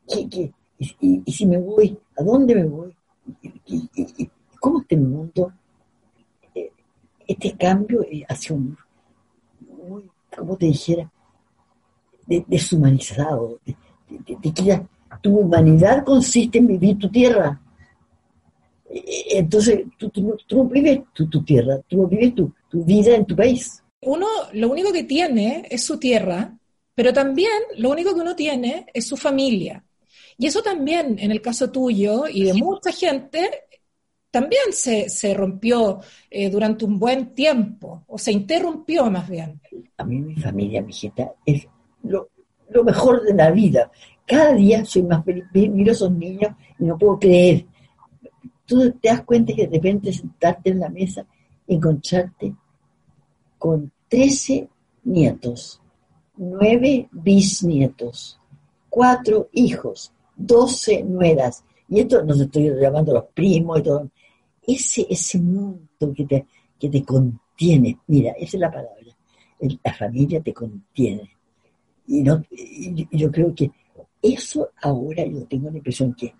¿Qué, 0.09 0.53
y, 0.79 1.33
si 1.33 1.47
me 1.47 1.59
voy, 1.59 1.97
¿a 2.17 2.23
dónde 2.23 2.57
me 2.57 2.65
voy? 2.65 2.97
¿Y, 3.67 4.31
cómo 4.59 4.81
está 4.81 4.97
el 4.97 5.03
mundo? 5.03 5.53
Eh, 6.55 6.73
este 7.27 7.57
cambio 7.57 8.03
eh, 8.03 8.25
hacia 8.29 8.57
un 8.57 8.77
muy, 9.85 10.11
como 10.35 10.57
te 10.57 10.67
dijera, 10.67 11.11
deshumanizado. 12.27 13.61
De, 13.65 13.77
de, 14.09 14.87
tu 15.23 15.39
humanidad 15.39 16.05
consiste 16.05 16.59
en 16.59 16.67
vivir 16.67 16.99
tu 16.99 17.09
tierra. 17.09 17.61
E, 18.91 18.99
e, 18.99 19.39
entonces, 19.39 19.85
tú, 19.97 20.11
no 20.51 20.65
vives 20.65 21.01
tu, 21.13 21.45
tierra, 21.45 21.81
tú 21.89 22.03
no 22.03 22.07
vives 22.09 22.35
tu, 22.35 22.53
vida 22.85 23.15
en 23.15 23.25
tu 23.25 23.37
país. 23.37 23.83
Uno 24.03 24.27
lo 24.53 24.71
único 24.71 24.93
que 24.93 25.05
tiene 25.05 25.67
es 25.71 25.85
su 25.85 25.99
tierra, 25.99 26.57
pero 26.95 27.13
también 27.13 27.63
lo 27.77 27.91
único 27.91 28.15
que 28.15 28.21
uno 28.21 28.37
tiene 28.37 28.87
es 28.93 29.07
su 29.07 29.17
familia. 29.17 29.85
Y 30.37 30.47
eso 30.47 30.63
también, 30.63 31.17
en 31.19 31.31
el 31.31 31.41
caso 31.41 31.71
tuyo 31.71 32.25
y 32.29 32.45
de 32.45 32.55
mucha 32.55 32.93
gente, 32.93 33.63
también 34.35 34.73
se, 34.73 35.09
se 35.09 35.33
rompió 35.33 36.01
eh, 36.29 36.51
durante 36.51 36.85
un 36.85 36.99
buen 36.99 37.37
tiempo, 37.37 38.03
o 38.09 38.19
se 38.19 38.33
interrumpió 38.33 39.09
más 39.09 39.29
bien. 39.29 39.61
A 39.97 40.03
mí 40.03 40.21
mi 40.21 40.35
familia, 40.35 40.83
mi 40.83 40.91
hijita, 40.91 41.35
es 41.47 41.69
lo, 42.03 42.29
mejor 42.83 43.23
de 43.23 43.33
la 43.33 43.53
vida. 43.53 43.93
Cada 44.27 44.53
día 44.55 44.85
soy 44.85 45.05
más 45.05 45.25
feliz, 45.25 45.45
miro 45.53 45.91
a 45.91 45.93
esos 45.93 46.11
niños 46.11 46.51
y 46.81 46.85
no 46.85 46.99
puedo 46.99 47.21
creer. 47.21 47.65
Tú 48.67 48.91
te 49.01 49.07
das 49.07 49.23
cuenta 49.23 49.55
que 49.55 49.69
de 49.69 49.77
repente 49.77 50.13
sentarte 50.13 50.71
en 50.71 50.81
la 50.81 50.89
mesa 50.89 51.25
y 51.69 51.77
encontrarte 51.77 52.57
con 53.57 53.93
13 54.09 54.69
nietos, 55.05 55.81
9 56.39 57.09
bisnietos, 57.13 58.41
4 58.91 59.51
hijos, 59.53 60.13
12 60.35 61.05
nueras. 61.05 61.63
Y 61.89 62.01
esto 62.01 62.25
nos 62.25 62.41
estoy 62.41 62.73
llamando 62.81 63.15
los 63.15 63.27
primos 63.27 63.79
y 63.79 63.83
todo 63.85 64.11
ese, 64.67 65.07
ese 65.09 65.39
mundo 65.39 66.13
que 66.15 66.25
te, 66.25 66.47
que 66.79 66.89
te 66.89 67.05
contiene, 67.05 67.99
mira, 68.07 68.33
esa 68.33 68.57
es 68.57 68.61
la 68.61 68.71
palabra, 68.71 69.17
la 69.83 69.95
familia 69.95 70.41
te 70.41 70.53
contiene. 70.53 71.31
Y, 72.07 72.23
no, 72.23 72.43
yo 73.11 73.31
creo 73.31 73.55
que 73.55 73.71
eso 74.21 74.71
ahora 74.83 75.25
yo 75.25 75.47
tengo 75.47 75.71
la 75.71 75.79
impresión 75.79 76.15
que 76.15 76.35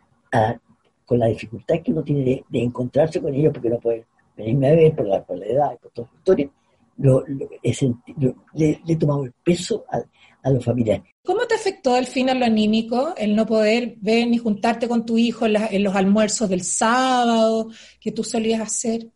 con 1.05 1.19
la 1.19 1.27
dificultad 1.27 1.81
que 1.83 1.93
uno 1.93 2.03
tiene 2.03 2.45
de, 2.49 2.63
encontrarse 2.63 3.21
con 3.21 3.33
ellos 3.35 3.53
porque 3.53 3.71
no 3.71 3.79
puede 3.79 4.07
venirme 4.37 4.69
a 4.69 4.75
ver 4.75 4.97
por 4.97 5.07
la, 5.07 5.25
por 5.25 5.39
la 5.39 5.47
edad 5.47 5.79
por 5.79 5.93
toda 5.93 6.09
la 6.11 6.19
historia, 6.19 6.51
lo, 6.99 7.25
le, 7.27 8.81
he 8.87 8.97
tomado 8.97 9.25
el 9.25 9.33
peso 9.45 9.85
a, 9.91 10.03
a 10.43 10.51
los 10.51 10.65
familiares. 10.65 11.14
¿Cómo 11.25 11.47
te 11.47 11.55
afectó 11.55 11.95
al 11.95 12.07
final 12.07 12.39
lo 12.41 12.45
anímico 12.45 13.15
el 13.17 13.35
no 13.35 13.47
poder 13.47 13.95
ver 13.97 14.29
ni 14.29 14.37
juntarte 14.37 14.87
con 14.87 15.07
tu 15.07 15.17
hijo 15.17 15.47
en, 15.47 15.83
los 15.83 15.97
almuerzos 15.97 16.51
del 16.51 16.63
sábado 16.63 17.71
que 17.99 18.13
tú 18.13 18.23
solías 18.23 18.61
hacer? 18.61 19.07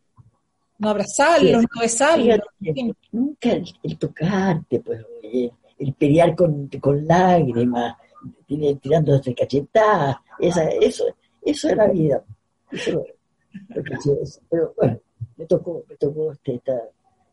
No 0.78 0.88
abrazarlo, 0.88 1.60
no 1.60 1.68
besarlo. 1.78 2.36
Nunca 3.12 3.50
el, 3.82 3.98
tocarte, 3.98 4.80
pues, 4.80 5.04
el, 5.78 5.92
pelear 5.92 6.34
con, 6.34 6.68
con 6.80 7.06
lágrimas, 7.06 7.96
tirándote 8.46 9.34
cachetadas, 9.34 10.16
esa, 10.38 10.66
eso, 10.66 11.04
eso 11.42 11.68
es 11.68 11.76
la 11.76 11.88
vida. 11.88 12.24
pero 14.48 14.72
bueno, 14.78 14.98
me 15.36 15.44
tocó, 15.44 15.84
me 15.86 15.96
tocó 15.96 16.32
este, 16.32 16.62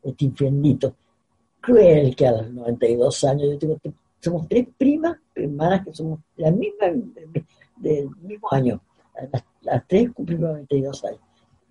este 0.02 0.24
infiernito 0.26 0.94
cruel 1.62 2.14
que 2.14 2.26
a 2.26 2.32
los 2.32 2.50
92 2.52 3.24
años 3.24 3.48
yo 3.52 3.58
tengo 3.58 3.78
somos 4.20 4.48
tres 4.48 4.66
primas, 4.76 5.16
hermanas 5.34 5.84
que 5.84 5.94
somos 5.94 6.20
las 6.36 6.54
mismas 6.54 6.92
del 7.76 8.10
mismo 8.22 8.48
año. 8.50 8.80
Las, 9.62 9.86
tres 9.86 10.10
cumplimos 10.12 10.50
92 10.50 11.04
años. 11.04 11.20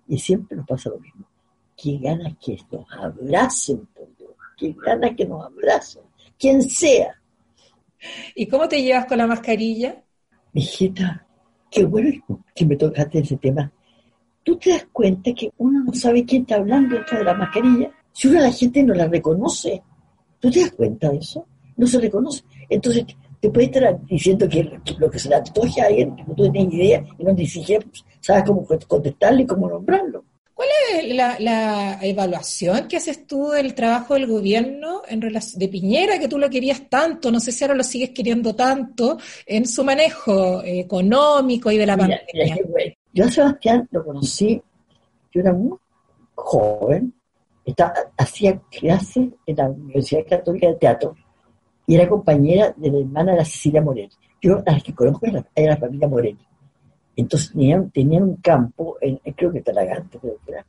Y 0.08 0.18
siempre 0.18 0.56
nos 0.56 0.66
pasa 0.66 0.90
lo 0.90 0.98
mismo. 0.98 1.26
Qué 1.76 1.98
ganas 1.98 2.34
que 2.42 2.58
nos 2.70 2.86
abracen, 2.92 3.86
por 3.94 4.16
Dios. 4.16 4.30
Qué 4.56 4.74
ganas 4.84 5.14
que 5.16 5.26
nos 5.26 5.44
abracen. 5.44 6.02
Quien 6.38 6.62
sea. 6.62 7.20
¿Y 8.34 8.46
cómo 8.46 8.68
te 8.68 8.82
llevas 8.82 9.06
con 9.06 9.18
la 9.18 9.26
mascarilla? 9.26 10.02
Hijita, 10.52 11.26
qué 11.70 11.84
bueno 11.84 12.10
que 12.54 12.64
me 12.64 12.76
tocaste 12.76 13.18
ese 13.18 13.36
tema. 13.36 13.70
Tú 14.42 14.56
te 14.56 14.70
das 14.70 14.86
cuenta 14.92 15.32
que 15.34 15.52
uno 15.58 15.84
no 15.84 15.92
sabe 15.92 16.24
quién 16.24 16.42
está 16.42 16.56
hablando 16.56 16.94
dentro 16.94 17.18
de 17.18 17.24
la 17.24 17.34
mascarilla. 17.34 17.90
Si 18.12 18.28
uno 18.28 18.40
la 18.40 18.52
gente 18.52 18.82
no 18.82 18.94
la 18.94 19.06
reconoce, 19.06 19.82
¿tú 20.38 20.50
te 20.50 20.60
das 20.60 20.72
cuenta 20.72 21.10
de 21.10 21.18
eso? 21.18 21.46
No 21.76 21.86
se 21.86 22.00
reconoce. 22.00 22.42
Entonces, 22.68 23.04
te 23.40 23.50
puede 23.50 23.66
estar 23.66 23.98
diciendo 24.06 24.48
que 24.48 24.78
lo 24.98 25.10
que 25.10 25.18
se 25.18 25.28
le 25.28 25.36
antoja 25.36 25.82
a 25.82 25.86
alguien, 25.86 26.16
no 26.26 26.34
tienes 26.34 26.72
idea, 26.72 27.04
y 27.18 27.24
no 27.24 27.32
ni 27.32 27.46
siquiera 27.46 27.84
pues, 27.84 28.04
sabes 28.20 28.44
cómo 28.44 28.66
contestarle 28.86 29.42
y 29.42 29.46
cómo 29.46 29.68
nombrarlo. 29.68 30.24
¿Cuál 30.54 30.68
es 30.94 31.14
la, 31.14 31.98
evaluación 32.00 32.88
que 32.88 32.96
haces 32.96 33.26
tú 33.26 33.50
del 33.50 33.74
trabajo 33.74 34.14
del 34.14 34.26
gobierno 34.26 35.02
en 35.06 35.20
de 35.20 35.68
Piñera, 35.68 36.18
que 36.18 36.28
tú 36.28 36.38
lo 36.38 36.48
querías 36.48 36.88
tanto, 36.88 37.30
no 37.30 37.40
sé 37.40 37.52
si 37.52 37.62
ahora 37.62 37.74
lo 37.74 37.84
sigues 37.84 38.10
queriendo 38.10 38.54
tanto, 38.54 39.18
en 39.44 39.66
su 39.66 39.84
manejo 39.84 40.62
económico 40.64 41.70
y 41.70 41.76
de 41.76 41.86
la 41.86 41.98
pandemia? 41.98 42.96
yo 43.12 43.24
a 43.24 43.30
Sebastián 43.30 43.86
lo 43.90 44.02
conocí, 44.02 44.62
yo 45.30 45.40
era 45.42 45.52
muy 45.52 45.76
joven, 46.34 47.12
estaba, 47.62 47.92
hacía 48.16 48.58
clases 48.70 49.28
en 49.44 49.56
la 49.56 49.68
Universidad 49.68 50.26
Católica 50.26 50.68
de 50.68 50.74
Teatro, 50.76 51.16
y 51.86 51.94
era 51.94 52.08
compañera 52.08 52.74
de 52.76 52.90
la 52.90 52.98
hermana 52.98 53.32
de 53.32 53.38
la 53.38 53.44
Cecilia 53.44 53.80
Morel. 53.80 54.10
Yo 54.42 54.62
a 54.66 54.72
las 54.72 54.82
que 54.82 54.94
conozco 54.94 55.26
era 55.26 55.44
la, 55.56 55.76
familia 55.76 56.08
Morel. 56.08 56.36
Entonces 57.14 57.52
tenían, 57.52 57.90
tenían 57.90 58.24
un 58.24 58.36
campo, 58.36 58.96
en, 59.00 59.18
creo 59.34 59.52
que 59.52 59.62
Talagante, 59.62 60.18
creo 60.18 60.36
que 60.44 60.52
era, 60.52 60.66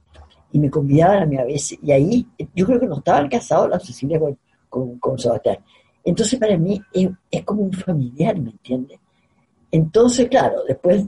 y 0.51 0.59
me 0.59 0.69
convidaban 0.69 1.23
a 1.23 1.25
mí 1.25 1.37
a 1.37 1.43
veces, 1.43 1.77
y 1.81 1.91
ahí 1.91 2.25
yo 2.55 2.65
creo 2.65 2.79
que 2.79 2.87
no 2.87 2.97
estaban 2.97 3.27
casados 3.27 3.69
la 3.69 3.79
Cecilia 3.79 4.19
con, 4.69 4.97
con, 4.99 5.19
Sebastián. 5.19 5.57
Entonces 6.05 6.39
para 6.39 6.57
mí 6.57 6.81
es, 6.93 7.43
como 7.43 7.63
un 7.63 7.73
familiar, 7.73 8.39
¿me 8.39 8.51
entiendes? 8.51 8.99
Entonces, 9.71 10.29
claro, 10.29 10.63
después 10.65 11.05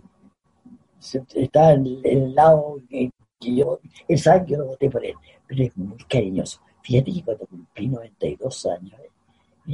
está 1.33 1.71
en 1.71 1.99
el 2.03 2.35
lado 2.35 2.77
que, 2.89 3.09
yo, 3.39 3.79
él 4.07 4.19
sabe 4.19 4.45
que 4.45 4.51
yo 4.51 4.57
no 4.57 4.65
voté 4.65 4.89
por 4.89 5.05
él, 5.05 5.13
pero 5.47 5.63
es 5.63 5.77
muy 5.77 5.97
cariñoso. 6.09 6.59
Fíjate 6.81 7.13
que 7.13 7.23
cuando 7.23 7.45
cumplí 7.45 7.87
92 7.87 8.65
años, 8.65 8.99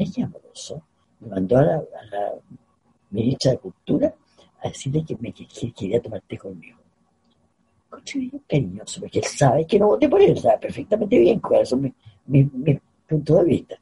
es 0.04 0.18
amoroso, 0.18 0.82
me 1.20 1.30
mandó 1.30 1.58
a 1.58 1.64
la, 1.64 1.84
ministra 3.12 3.52
de 3.52 3.58
Cultura 3.60 4.14
a 4.62 4.68
decirle 4.68 5.06
que, 5.06 5.16
me, 5.18 5.32
quería 5.32 6.02
tomar 6.02 6.22
té 6.22 6.38
conmigo. 6.38 6.78
Bien 8.14 8.42
cariñoso, 8.48 9.00
porque 9.00 9.20
él 9.20 9.26
sabe 9.26 9.66
que 9.66 9.80
no 9.80 9.88
voté 9.88 10.10
por 10.10 10.22
él, 10.22 10.38
sabe 10.38 10.58
perfectamente 10.58 11.18
bien 11.18 11.40
cuáles 11.40 11.70
son 11.70 11.82
mis 11.82 11.94
mi, 12.26 12.80
puntos 13.08 13.38
de 13.38 13.44
vista. 13.46 13.76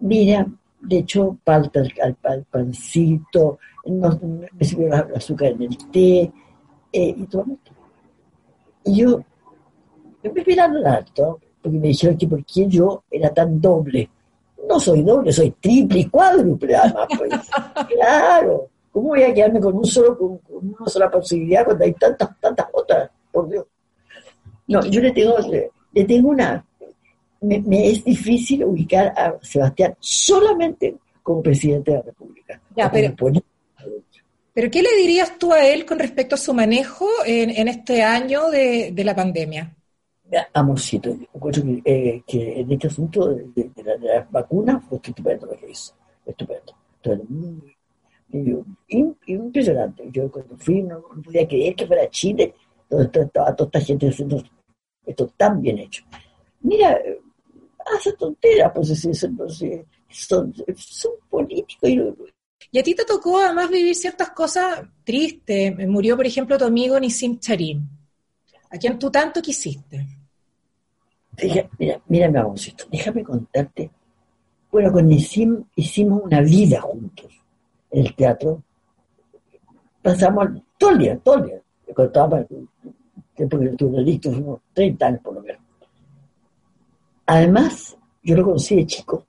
Mira, 0.00 0.46
de 0.80 0.98
hecho, 0.98 1.36
falta 1.44 1.82
al, 2.02 2.44
pancito, 2.44 3.58
me 3.84 4.64
sirvió 4.64 4.86
el 4.86 5.16
azúcar 5.16 5.52
en 5.52 5.62
el 5.62 5.90
té, 5.90 6.32
eh, 6.92 7.14
y 7.16 7.26
tomamos 7.26 7.58
té. 7.62 7.72
Y 8.84 9.02
yo 9.02 9.22
me 10.22 10.44
miraron 10.44 10.86
alto, 10.86 11.40
porque 11.60 11.78
me 11.78 11.88
dijeron 11.88 12.16
que 12.16 12.26
por 12.26 12.44
qué 12.44 12.66
yo 12.68 13.04
era 13.10 13.32
tan 13.32 13.60
doble. 13.60 14.08
No 14.68 14.78
soy 14.78 15.02
doble, 15.02 15.32
soy 15.32 15.50
triple 15.52 16.00
y 16.00 16.04
cuádruple, 16.04 16.76
además. 16.76 17.08
Pues. 17.16 17.30
claro, 17.88 18.68
¿cómo 18.92 19.08
voy 19.08 19.22
a 19.22 19.32
quedarme 19.32 19.60
con, 19.60 19.76
un 19.76 19.84
solo, 19.84 20.16
con, 20.18 20.40
una 20.50 20.86
sola 20.86 21.10
posibilidad 21.10 21.64
cuando 21.64 21.84
hay 21.84 21.92
tantas, 21.94 22.28
tantas 22.40 22.66
otras? 22.72 23.10
Por 23.32 23.48
Dios. 23.48 23.64
No, 24.68 24.84
yo 24.84 25.00
le 25.00 25.12
tengo, 25.12 25.36
le, 25.92 26.04
tengo 26.04 26.28
una... 26.28 26.64
Me, 27.40 27.90
es 27.90 28.04
difícil 28.04 28.64
ubicar 28.64 29.08
a 29.16 29.34
Sebastián 29.40 29.94
solamente 30.00 30.96
como 31.22 31.42
presidente 31.42 31.92
de 31.92 31.96
la 31.98 32.02
República. 32.02 32.60
Ya, 32.76 32.90
pero, 32.90 33.14
pero 34.58 34.70
¿qué 34.72 34.82
le 34.82 34.96
dirías 34.96 35.38
tú 35.38 35.52
a 35.52 35.64
él 35.64 35.86
con 35.86 36.00
respecto 36.00 36.34
a 36.34 36.38
su 36.38 36.52
manejo 36.52 37.06
en, 37.24 37.68
este 37.68 38.02
año 38.02 38.50
de, 38.50 38.92
la 39.04 39.14
pandemia? 39.14 39.72
Amorcito, 40.52 41.16
que, 41.16 41.82
eh, 41.84 42.22
que 42.26 42.60
en 42.60 42.72
este 42.72 42.88
asunto 42.88 43.28
de, 43.28 43.70
las 44.00 44.30
vacunas 44.30 44.84
fue 44.84 44.98
estupendo 45.02 45.46
lo 45.46 45.56
que 45.56 45.70
hizo, 45.70 45.94
estupendo. 46.26 46.74
impresionante. 49.26 50.08
Yo 50.10 50.30
cuando 50.30 50.56
fui 50.58 50.82
no, 50.82 51.02
podía 51.24 51.48
creer 51.48 51.74
que 51.74 51.86
fuera 51.86 52.10
Chile, 52.10 52.54
donde 52.88 53.20
estaba 53.20 53.56
toda 53.56 53.68
esta 53.68 53.80
gente 53.80 54.08
haciendo 54.08 54.42
esto 55.06 55.26
tan 55.36 55.62
bien 55.62 55.78
hecho. 55.78 56.04
Mira, 56.60 56.98
hace 57.96 58.12
tonteras, 58.12 58.72
pues, 58.74 58.88
son, 60.10 60.54
son 60.76 61.12
políticos 61.30 61.88
y 61.88 62.00
y 62.70 62.78
a 62.78 62.82
ti 62.82 62.94
te 62.94 63.04
tocó 63.04 63.38
además 63.38 63.70
vivir 63.70 63.94
ciertas 63.94 64.30
cosas 64.30 64.80
tristes. 65.04 65.74
Murió, 65.88 66.16
por 66.16 66.26
ejemplo, 66.26 66.58
tu 66.58 66.64
amigo 66.64 67.00
Nisim 67.00 67.38
Charim, 67.38 67.88
a 68.70 68.76
quien 68.76 68.98
tú 68.98 69.10
tanto 69.10 69.40
quisiste. 69.40 70.17
Mira, 71.42 71.68
mira, 71.78 72.00
mi 72.06 72.54
déjame 72.90 73.24
contarte. 73.24 73.90
Bueno, 74.70 74.92
con 74.92 75.10
hicimos 75.10 76.22
una 76.22 76.40
vida 76.40 76.80
juntos 76.80 77.30
en 77.90 78.06
el 78.06 78.14
teatro. 78.14 78.62
Pasamos 80.02 80.48
todo 80.76 80.90
el 80.90 80.98
día, 80.98 81.18
todo 81.18 81.36
el 81.36 81.44
día. 81.46 81.60
Me 81.86 81.94
contaba 81.94 82.44
tiempo 83.34 83.58
que 83.58 83.66
estuve 83.66 84.02
listo, 84.02 84.30
unos 84.30 84.60
30 84.74 85.06
años 85.06 85.20
por 85.22 85.34
lo 85.34 85.42
menos. 85.42 85.62
Además, 87.26 87.96
yo 88.22 88.36
lo 88.36 88.44
conocí 88.44 88.76
de 88.76 88.86
chico 88.86 89.24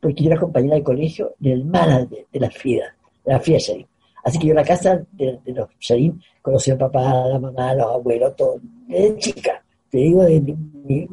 porque 0.00 0.22
yo 0.22 0.30
era 0.30 0.40
compañera 0.40 0.76
de 0.76 0.82
colegio 0.82 1.34
del 1.38 1.64
manager 1.64 2.26
de, 2.30 2.40
la 2.40 2.50
FIDA, 2.50 2.94
de 3.24 3.32
la 3.32 3.40
FIA 3.40 3.58
Sharim. 3.58 3.86
Así 4.24 4.38
que 4.38 4.46
yo 4.46 4.52
en 4.52 4.56
la 4.56 4.64
casa 4.64 5.02
de, 5.12 5.40
los 5.46 5.68
Sharim 5.80 6.20
conocí 6.42 6.70
al 6.70 6.78
papá, 6.78 7.10
a 7.10 7.28
la 7.28 7.38
mamá, 7.38 7.70
a 7.70 7.74
los 7.74 7.86
abuelos, 7.86 8.36
todo, 8.36 8.60
desde 8.86 9.18
chica, 9.18 9.57
te 9.90 9.98
digo, 9.98 10.22
de, 10.24 10.40
de. 10.40 11.08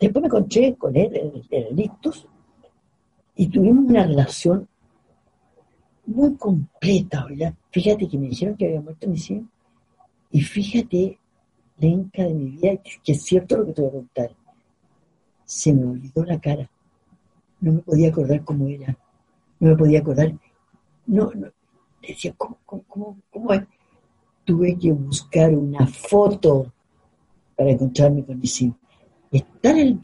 Después 0.00 0.22
me 0.22 0.26
encontré 0.26 0.74
con 0.76 0.96
él 0.96 1.10
en, 1.14 1.42
el 1.50 1.80
Ictus 1.80 2.26
y 3.36 3.46
tuvimos 3.48 3.84
una 3.86 4.06
relación 4.06 4.68
muy 6.06 6.34
completa, 6.36 7.24
¿verdad? 7.26 7.54
Fíjate 7.70 8.08
que 8.08 8.18
me 8.18 8.28
dijeron 8.28 8.56
que 8.56 8.66
había 8.66 8.80
muerto 8.80 9.06
mi 9.06 9.16
hija 9.16 9.40
y 10.30 10.40
fíjate, 10.40 11.18
Lenca 11.78 12.24
de 12.24 12.34
mi 12.34 12.50
vida, 12.50 12.76
que 13.02 13.12
es 13.12 13.22
cierto 13.22 13.56
lo 13.56 13.66
que 13.66 13.72
te 13.72 13.82
voy 13.82 13.90
a 13.90 13.92
contar, 13.94 14.30
se 15.44 15.72
me 15.72 15.84
olvidó 15.84 16.24
la 16.24 16.40
cara 16.40 16.68
no 17.62 17.72
me 17.74 17.78
podía 17.78 18.08
acordar 18.08 18.44
cómo 18.44 18.68
era, 18.68 18.98
no 19.60 19.70
me 19.70 19.76
podía 19.76 20.00
acordar, 20.00 20.34
no, 21.06 21.30
no, 21.32 21.48
decía, 22.06 22.34
¿cómo, 22.36 22.58
cómo, 22.66 23.16
cómo, 23.30 23.52
es? 23.54 23.62
Tuve 24.44 24.76
que 24.76 24.90
buscar 24.92 25.54
una 25.54 25.86
foto 25.86 26.72
para 27.62 27.70
encontrarme 27.70 28.24
con 28.24 28.40
Nisim. 28.40 28.74
Es 29.30 29.44
tal 29.60 29.78
el, 29.78 30.00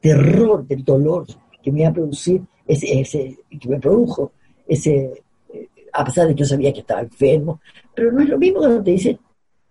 terror 0.00 0.64
del 0.64 0.84
dolor 0.84 1.26
que 1.60 1.72
me 1.72 1.80
iba 1.80 1.88
a 1.88 1.92
producir, 1.92 2.40
ese, 2.66 3.00
ese, 3.00 3.38
que 3.60 3.68
me 3.68 3.80
produjo, 3.80 4.32
ese, 4.68 5.24
eh, 5.52 5.68
a 5.92 6.04
pesar 6.04 6.28
de 6.28 6.34
que 6.34 6.40
yo 6.40 6.46
sabía 6.46 6.72
que 6.72 6.80
estaba 6.80 7.00
enfermo, 7.00 7.60
pero 7.94 8.12
no 8.12 8.20
es 8.20 8.28
lo 8.28 8.38
mismo 8.38 8.60
cuando 8.60 8.82
te 8.82 8.92
dicen, 8.92 9.18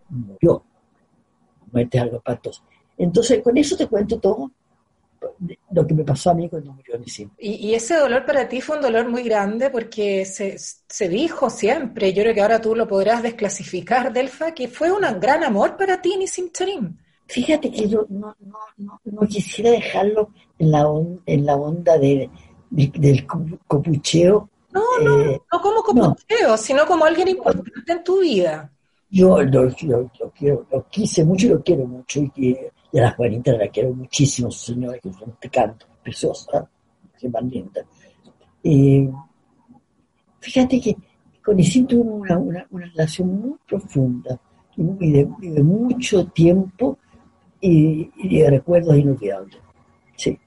murió, 0.09 0.63
muerte 1.71 1.99
a 1.99 2.05
los 2.05 2.21
patos. 2.21 2.61
Entonces, 2.97 3.41
con 3.41 3.57
eso 3.57 3.77
te 3.77 3.87
cuento 3.87 4.19
todo, 4.19 4.51
lo 5.71 5.87
que 5.87 5.93
me 5.93 6.03
pasó 6.03 6.31
a 6.31 6.33
mí 6.33 6.49
cuando 6.49 6.73
murió 6.73 6.97
Nisim. 6.97 7.29
Y, 7.37 7.69
y 7.69 7.75
ese 7.75 7.95
dolor 7.95 8.25
para 8.25 8.49
ti 8.49 8.59
fue 8.59 8.75
un 8.75 8.81
dolor 8.81 9.07
muy 9.07 9.23
grande 9.23 9.69
porque 9.69 10.25
se, 10.25 10.57
se, 10.57 11.07
dijo 11.07 11.49
siempre, 11.49 12.11
yo 12.11 12.23
creo 12.23 12.33
que 12.33 12.41
ahora 12.41 12.59
tú 12.59 12.75
lo 12.75 12.85
podrás 12.85 13.23
desclasificar, 13.23 14.11
Delfa, 14.11 14.53
que 14.53 14.67
fue 14.67 14.91
un 14.91 15.03
gran 15.21 15.43
amor 15.45 15.77
para 15.77 16.01
ti 16.01 16.17
Nisim 16.17 16.51
Charim. 16.51 16.97
Fíjate 17.27 17.71
que 17.71 17.87
yo 17.87 18.05
no, 18.09 18.35
no, 18.39 18.59
no, 18.77 19.01
no 19.03 19.27
quisiera 19.27 19.71
dejarlo 19.71 20.29
en 20.59 20.71
la, 20.71 20.85
en 21.25 21.45
la 21.45 21.55
onda 21.55 21.97
de, 21.97 22.29
del 22.69 23.25
copucheo. 23.25 24.49
No, 24.71 24.81
no, 25.03 25.21
eh, 25.21 25.41
no 25.51 25.61
como 25.61 25.83
copucheo, 25.83 26.57
sino 26.57 26.85
como 26.85 27.05
alguien 27.05 27.29
importante 27.29 27.91
en 27.91 28.03
tu 28.03 28.21
vida. 28.21 28.71
Yo 29.09 29.41
lo, 29.43 29.65
lo, 29.65 29.73
quiero, 30.35 30.65
lo 30.71 30.87
quise 30.89 31.23
mucho 31.23 31.45
y 31.45 31.49
lo 31.49 31.63
quiero 31.63 31.85
mucho 31.85 32.19
y 32.19 32.29
que 32.29 32.71
y 32.93 32.99
a 32.99 33.01
la 33.01 33.11
Juanita 33.11 33.51
la 33.53 33.67
quiero 33.69 33.91
muchísimo, 33.91 34.51
señora, 34.51 34.99
que 34.99 35.11
son 35.11 35.35
canto, 35.51 35.87
preciosa, 36.03 36.69
que 37.19 37.27
más 37.27 37.43
linda. 37.43 37.83
fíjate 40.39 40.79
que 40.79 40.95
con 41.43 41.59
Isin 41.59 41.87
tuvo 41.87 42.03
una, 42.17 42.37
una, 42.37 42.67
relación 42.69 43.41
muy 43.41 43.55
profunda 43.67 44.39
y 44.77 45.11
de, 45.11 45.63
mucho 45.63 46.27
tiempo 46.27 46.99
y, 47.69 48.39
de 48.39 48.49
recuerdos 48.49 48.97
inolvidables. 48.97 49.57
Sí. 50.15 50.37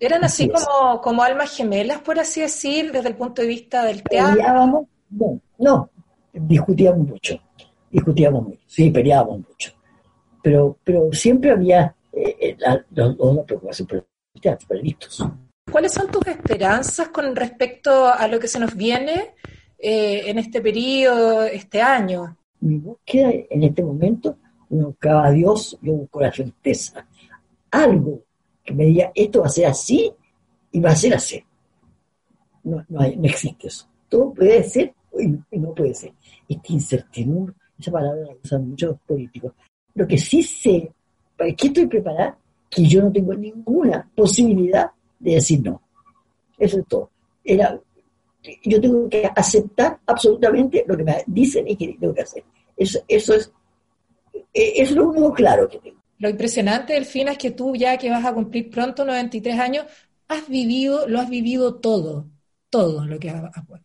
¿Eran 0.00 0.24
así, 0.24 0.48
como, 0.48 1.00
como 1.00 1.22
almas 1.22 1.56
gemelas, 1.56 2.00
por 2.00 2.18
así 2.18 2.40
decir, 2.40 2.92
desde 2.92 3.08
el 3.08 3.16
punto 3.16 3.42
de 3.42 3.48
vista 3.48 3.84
del 3.84 4.02
teatro? 4.02 4.36
Peleábamos, 4.36 4.86
no, 5.10 5.40
no, 5.58 5.90
discutíamos 6.32 7.06
mucho, 7.06 7.40
discutíamos 7.90 8.44
mucho, 8.44 8.60
sí, 8.66 8.90
peleábamos 8.90 9.40
mucho 9.40 9.78
pero, 10.42 10.78
pero 10.84 11.12
siempre 11.12 11.50
había 11.50 11.94
eh, 12.12 12.36
eh 12.40 12.56
la, 12.58 12.84
preocupación 13.44 13.88
por 13.88 13.98
el 14.34 14.40
teatro, 14.40 14.68
¿Cuáles 15.70 15.92
son 15.92 16.10
tus 16.10 16.26
esperanzas 16.26 17.08
con 17.08 17.36
respecto 17.36 18.06
a 18.06 18.26
lo 18.28 18.38
que 18.38 18.48
se 18.48 18.58
nos 18.58 18.74
viene 18.74 19.34
eh, 19.78 20.22
en 20.26 20.38
este 20.38 20.60
periodo, 20.60 21.44
este 21.44 21.82
año? 21.82 22.36
Mi 22.60 22.76
búsqueda 22.76 23.30
en 23.50 23.64
este 23.64 23.82
momento, 23.82 24.38
no 24.70 24.94
cada 24.98 25.30
Dios, 25.30 25.78
yo 25.82 25.92
busco 25.94 26.20
la 26.20 26.32
certeza. 26.32 27.06
Algo 27.70 28.22
que 28.64 28.74
me 28.74 28.84
diga, 28.84 29.10
esto 29.14 29.40
va 29.40 29.46
a 29.46 29.50
ser 29.50 29.66
así 29.66 30.12
y 30.72 30.80
va 30.80 30.90
a 30.90 30.96
ser 30.96 31.14
así. 31.14 31.42
No, 32.64 32.84
no, 32.88 33.00
no 33.00 33.24
existe 33.24 33.68
eso. 33.68 33.86
Todo 34.08 34.32
puede 34.32 34.62
ser 34.62 34.94
y 35.18 35.58
no 35.58 35.74
puede 35.74 35.94
ser. 35.94 36.12
Esta 36.48 36.72
incertidumbre, 36.72 37.54
esa 37.78 37.90
palabra 37.90 38.22
la 38.22 38.36
usan 38.42 38.70
muchos 38.70 38.96
políticos. 39.06 39.52
Lo 39.94 40.06
que 40.06 40.18
sí 40.18 40.42
sé, 40.42 40.90
¿para 41.36 41.52
qué 41.54 41.68
estoy 41.68 41.86
preparada? 41.86 42.38
Que 42.68 42.84
yo 42.84 43.02
no 43.02 43.12
tengo 43.12 43.34
ninguna 43.34 44.08
posibilidad 44.14 44.90
de 45.18 45.34
decir 45.34 45.62
no. 45.62 45.80
Eso 46.58 46.78
es 46.80 46.86
todo. 46.86 47.10
Era, 47.44 47.80
yo 48.64 48.80
tengo 48.80 49.08
que 49.08 49.30
aceptar 49.34 49.98
absolutamente 50.06 50.84
lo 50.86 50.96
que 50.96 51.04
me 51.04 51.22
dicen 51.26 51.66
y 51.68 51.76
que 51.76 51.96
tengo 51.98 52.14
que 52.14 52.22
hacer. 52.22 52.44
Eso, 52.76 53.00
eso 53.08 53.34
es, 53.34 53.52
es 54.52 54.90
lo 54.92 55.08
único 55.08 55.32
claro 55.32 55.68
que 55.68 55.78
tengo. 55.78 55.98
Lo 56.18 56.28
impresionante, 56.28 56.94
Delfina, 56.94 57.32
es 57.32 57.38
que 57.38 57.52
tú 57.52 57.76
ya 57.76 57.96
que 57.96 58.10
vas 58.10 58.24
a 58.24 58.34
cumplir 58.34 58.70
pronto 58.70 59.04
93 59.04 59.58
años, 59.58 59.86
has 60.26 60.48
vivido, 60.48 61.06
lo 61.06 61.20
has 61.20 61.30
vivido 61.30 61.76
todo, 61.76 62.26
todo 62.70 63.06
lo 63.06 63.18
que 63.18 63.30
has... 63.30 63.42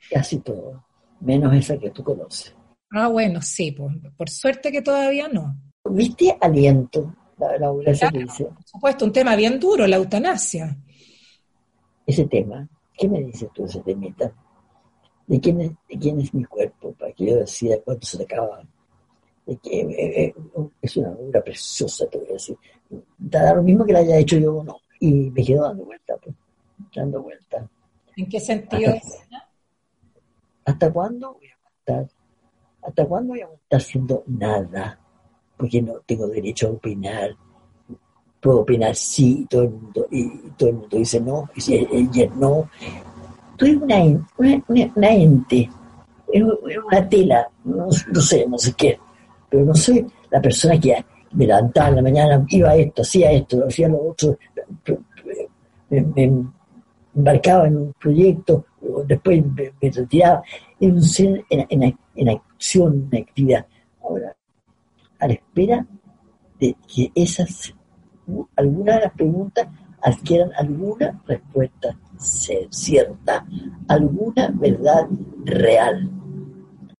Casi 0.09 0.39
todo, 0.39 0.83
menos 1.19 1.53
esa 1.53 1.77
que 1.77 1.91
tú 1.91 2.03
conoces. 2.03 2.55
Ah, 2.91 3.07
bueno, 3.07 3.41
sí, 3.41 3.71
por 3.71 4.29
suerte 4.29 4.71
que 4.71 4.81
todavía 4.81 5.27
no. 5.27 5.55
¿Viste 5.89 6.35
aliento? 6.39 7.13
La, 7.37 7.57
la 7.57 7.71
dice. 8.11 8.45
Por 8.45 8.63
supuesto, 8.65 9.05
un 9.05 9.11
tema 9.11 9.35
bien 9.35 9.59
duro, 9.59 9.87
la 9.87 9.97
eutanasia. 9.97 10.77
Ese 12.05 12.25
tema, 12.25 12.67
¿qué 12.97 13.07
me 13.07 13.21
dices 13.23 13.49
tú 13.53 13.65
ese 13.65 13.81
temita? 13.81 14.31
¿De 15.27 15.39
quién 15.39 15.61
es, 15.61 15.71
de 15.89 15.99
quién 15.99 16.19
es 16.19 16.33
mi 16.33 16.43
cuerpo? 16.45 16.93
Para 16.93 17.11
que 17.13 17.25
yo 17.25 17.37
decida 17.37 17.77
cuánto 17.83 18.05
se 18.05 18.23
acaba. 18.23 18.61
De 18.61 18.61
que, 18.61 18.67
eh, 18.67 18.69
eh, 18.69 19.32
es 19.45 20.97
una 20.97 21.11
obra 21.11 21.43
preciosa, 21.43 22.07
te 22.07 22.17
voy 22.17 22.29
a 22.29 22.33
decir. 22.33 22.57
Da 23.17 23.53
lo 23.53 23.63
mismo 23.63 23.85
que 23.85 23.93
la 23.93 23.99
haya 23.99 24.17
hecho 24.17 24.37
yo 24.37 24.57
o 24.57 24.63
no. 24.63 24.77
Y 24.99 25.31
me 25.31 25.43
quedo 25.43 25.63
dando 25.63 25.85
vuelta, 25.85 26.15
pues, 26.17 26.35
dando 26.95 27.21
vuelta. 27.21 27.67
¿En 28.15 28.29
qué 28.29 28.39
sentido? 28.39 28.93
¿Hasta, 28.93 29.49
¿Hasta 30.65 30.93
cuándo 30.93 31.33
voy 31.33 31.47
a 31.47 31.69
estar? 31.79 32.07
¿Hasta 32.81 33.05
cuándo 33.05 33.29
voy 33.29 33.41
a 33.41 33.45
estar 33.45 33.79
haciendo 33.79 34.23
nada? 34.27 34.99
porque 35.63 35.81
no 35.81 35.93
tengo 36.05 36.27
derecho 36.27 36.67
a 36.67 36.71
opinar. 36.71 37.35
Puedo 38.41 38.59
opinar 38.59 38.93
sí, 38.95 39.47
todo 39.49 39.63
el 39.63 39.69
mundo, 39.69 40.07
y 40.11 40.27
todo 40.57 40.69
el 40.69 40.75
mundo 40.75 40.97
dice 40.97 41.21
no, 41.21 41.49
y 41.55 41.73
ella 41.73 42.29
no. 42.35 42.69
Tú 43.55 43.65
eres 43.65 43.81
una, 43.81 44.27
una, 44.37 44.91
una, 44.93 45.13
ente, 45.13 45.69
es 46.33 46.43
una 46.43 47.07
tela, 47.07 47.47
no, 47.63 47.89
sé, 47.91 48.45
no 48.45 48.57
sé 48.57 48.73
qué, 48.73 48.99
pero 49.53 49.65
no 49.65 49.75
soy 49.75 50.03
la 50.31 50.41
persona 50.41 50.79
que, 50.79 51.05
me 51.33 51.45
levantaba 51.45 51.89
en 51.89 51.95
la 51.97 52.01
mañana, 52.01 52.45
iba 52.49 52.69
a 52.71 52.75
esto, 52.75 53.03
hacía 53.03 53.31
esto, 53.31 53.63
hacía 53.67 53.87
lo 53.87 54.09
otro, 54.09 54.35
me, 55.89 56.31
embarcaba 57.15 57.67
en 57.67 57.77
un 57.77 57.93
proyecto, 57.93 58.65
después 59.05 59.43
me, 59.45 59.71
retiraba, 59.79 60.41
en, 60.79 60.99
en, 61.49 61.97
en, 62.15 62.29
acción, 62.29 63.09
en 63.11 63.21
actividad. 63.21 63.65
Ahora, 64.03 64.35
a 65.19 65.27
la 65.27 65.33
espera 65.33 65.85
de 66.59 66.75
que 66.87 67.11
esas, 67.13 67.75
algunas 68.55 68.95
de 68.95 69.01
las 69.01 69.13
preguntas 69.13 69.67
adquieran 70.01 70.51
alguna 70.57 71.21
respuesta 71.27 71.95
cierta, 72.17 73.45
alguna 73.87 74.51
verdad 74.55 75.07
real. 75.45 76.09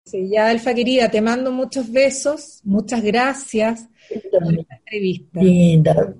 Sí, 0.05 0.29
ya, 0.29 0.49
Alfa 0.49 0.73
querida, 0.73 1.09
te 1.09 1.21
mando 1.21 1.51
muchos 1.51 1.91
besos, 1.91 2.59
muchas 2.63 3.01
gracias 3.01 3.87
por 4.09 4.53
esta 4.53 4.75
entrevista. 4.75 5.41
Linda. 5.41 6.13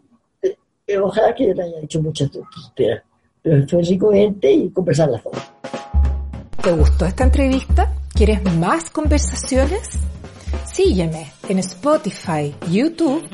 Eh, 0.88 0.98
ojalá 0.98 1.34
que 1.36 1.54
te 1.54 1.62
haya 1.62 1.80
hecho 1.82 2.02
muchas 2.02 2.32
tonterías, 2.32 3.04
pero 3.42 3.68
fue 3.68 3.82
rico 3.84 4.10
verte 4.10 4.52
y 4.52 4.70
conversar 4.70 5.10
las 5.10 5.24
dos. 5.24 5.34
¿Te 6.62 6.72
gustó 6.72 7.06
esta 7.06 7.26
entrevista? 7.26 7.94
¿Quieres 8.14 8.42
más 8.56 8.90
conversaciones? 8.90 9.90
Sígueme 10.66 11.32
en 11.50 11.60
Spotify, 11.60 12.56
YouTube 12.72 13.28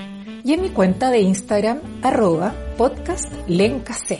y 0.44 0.54
en 0.54 0.62
mi 0.62 0.70
cuenta 0.70 1.12
de 1.12 1.20
Instagram, 1.20 1.80
arroba 2.02 2.56
podcastlencase. 2.78 4.20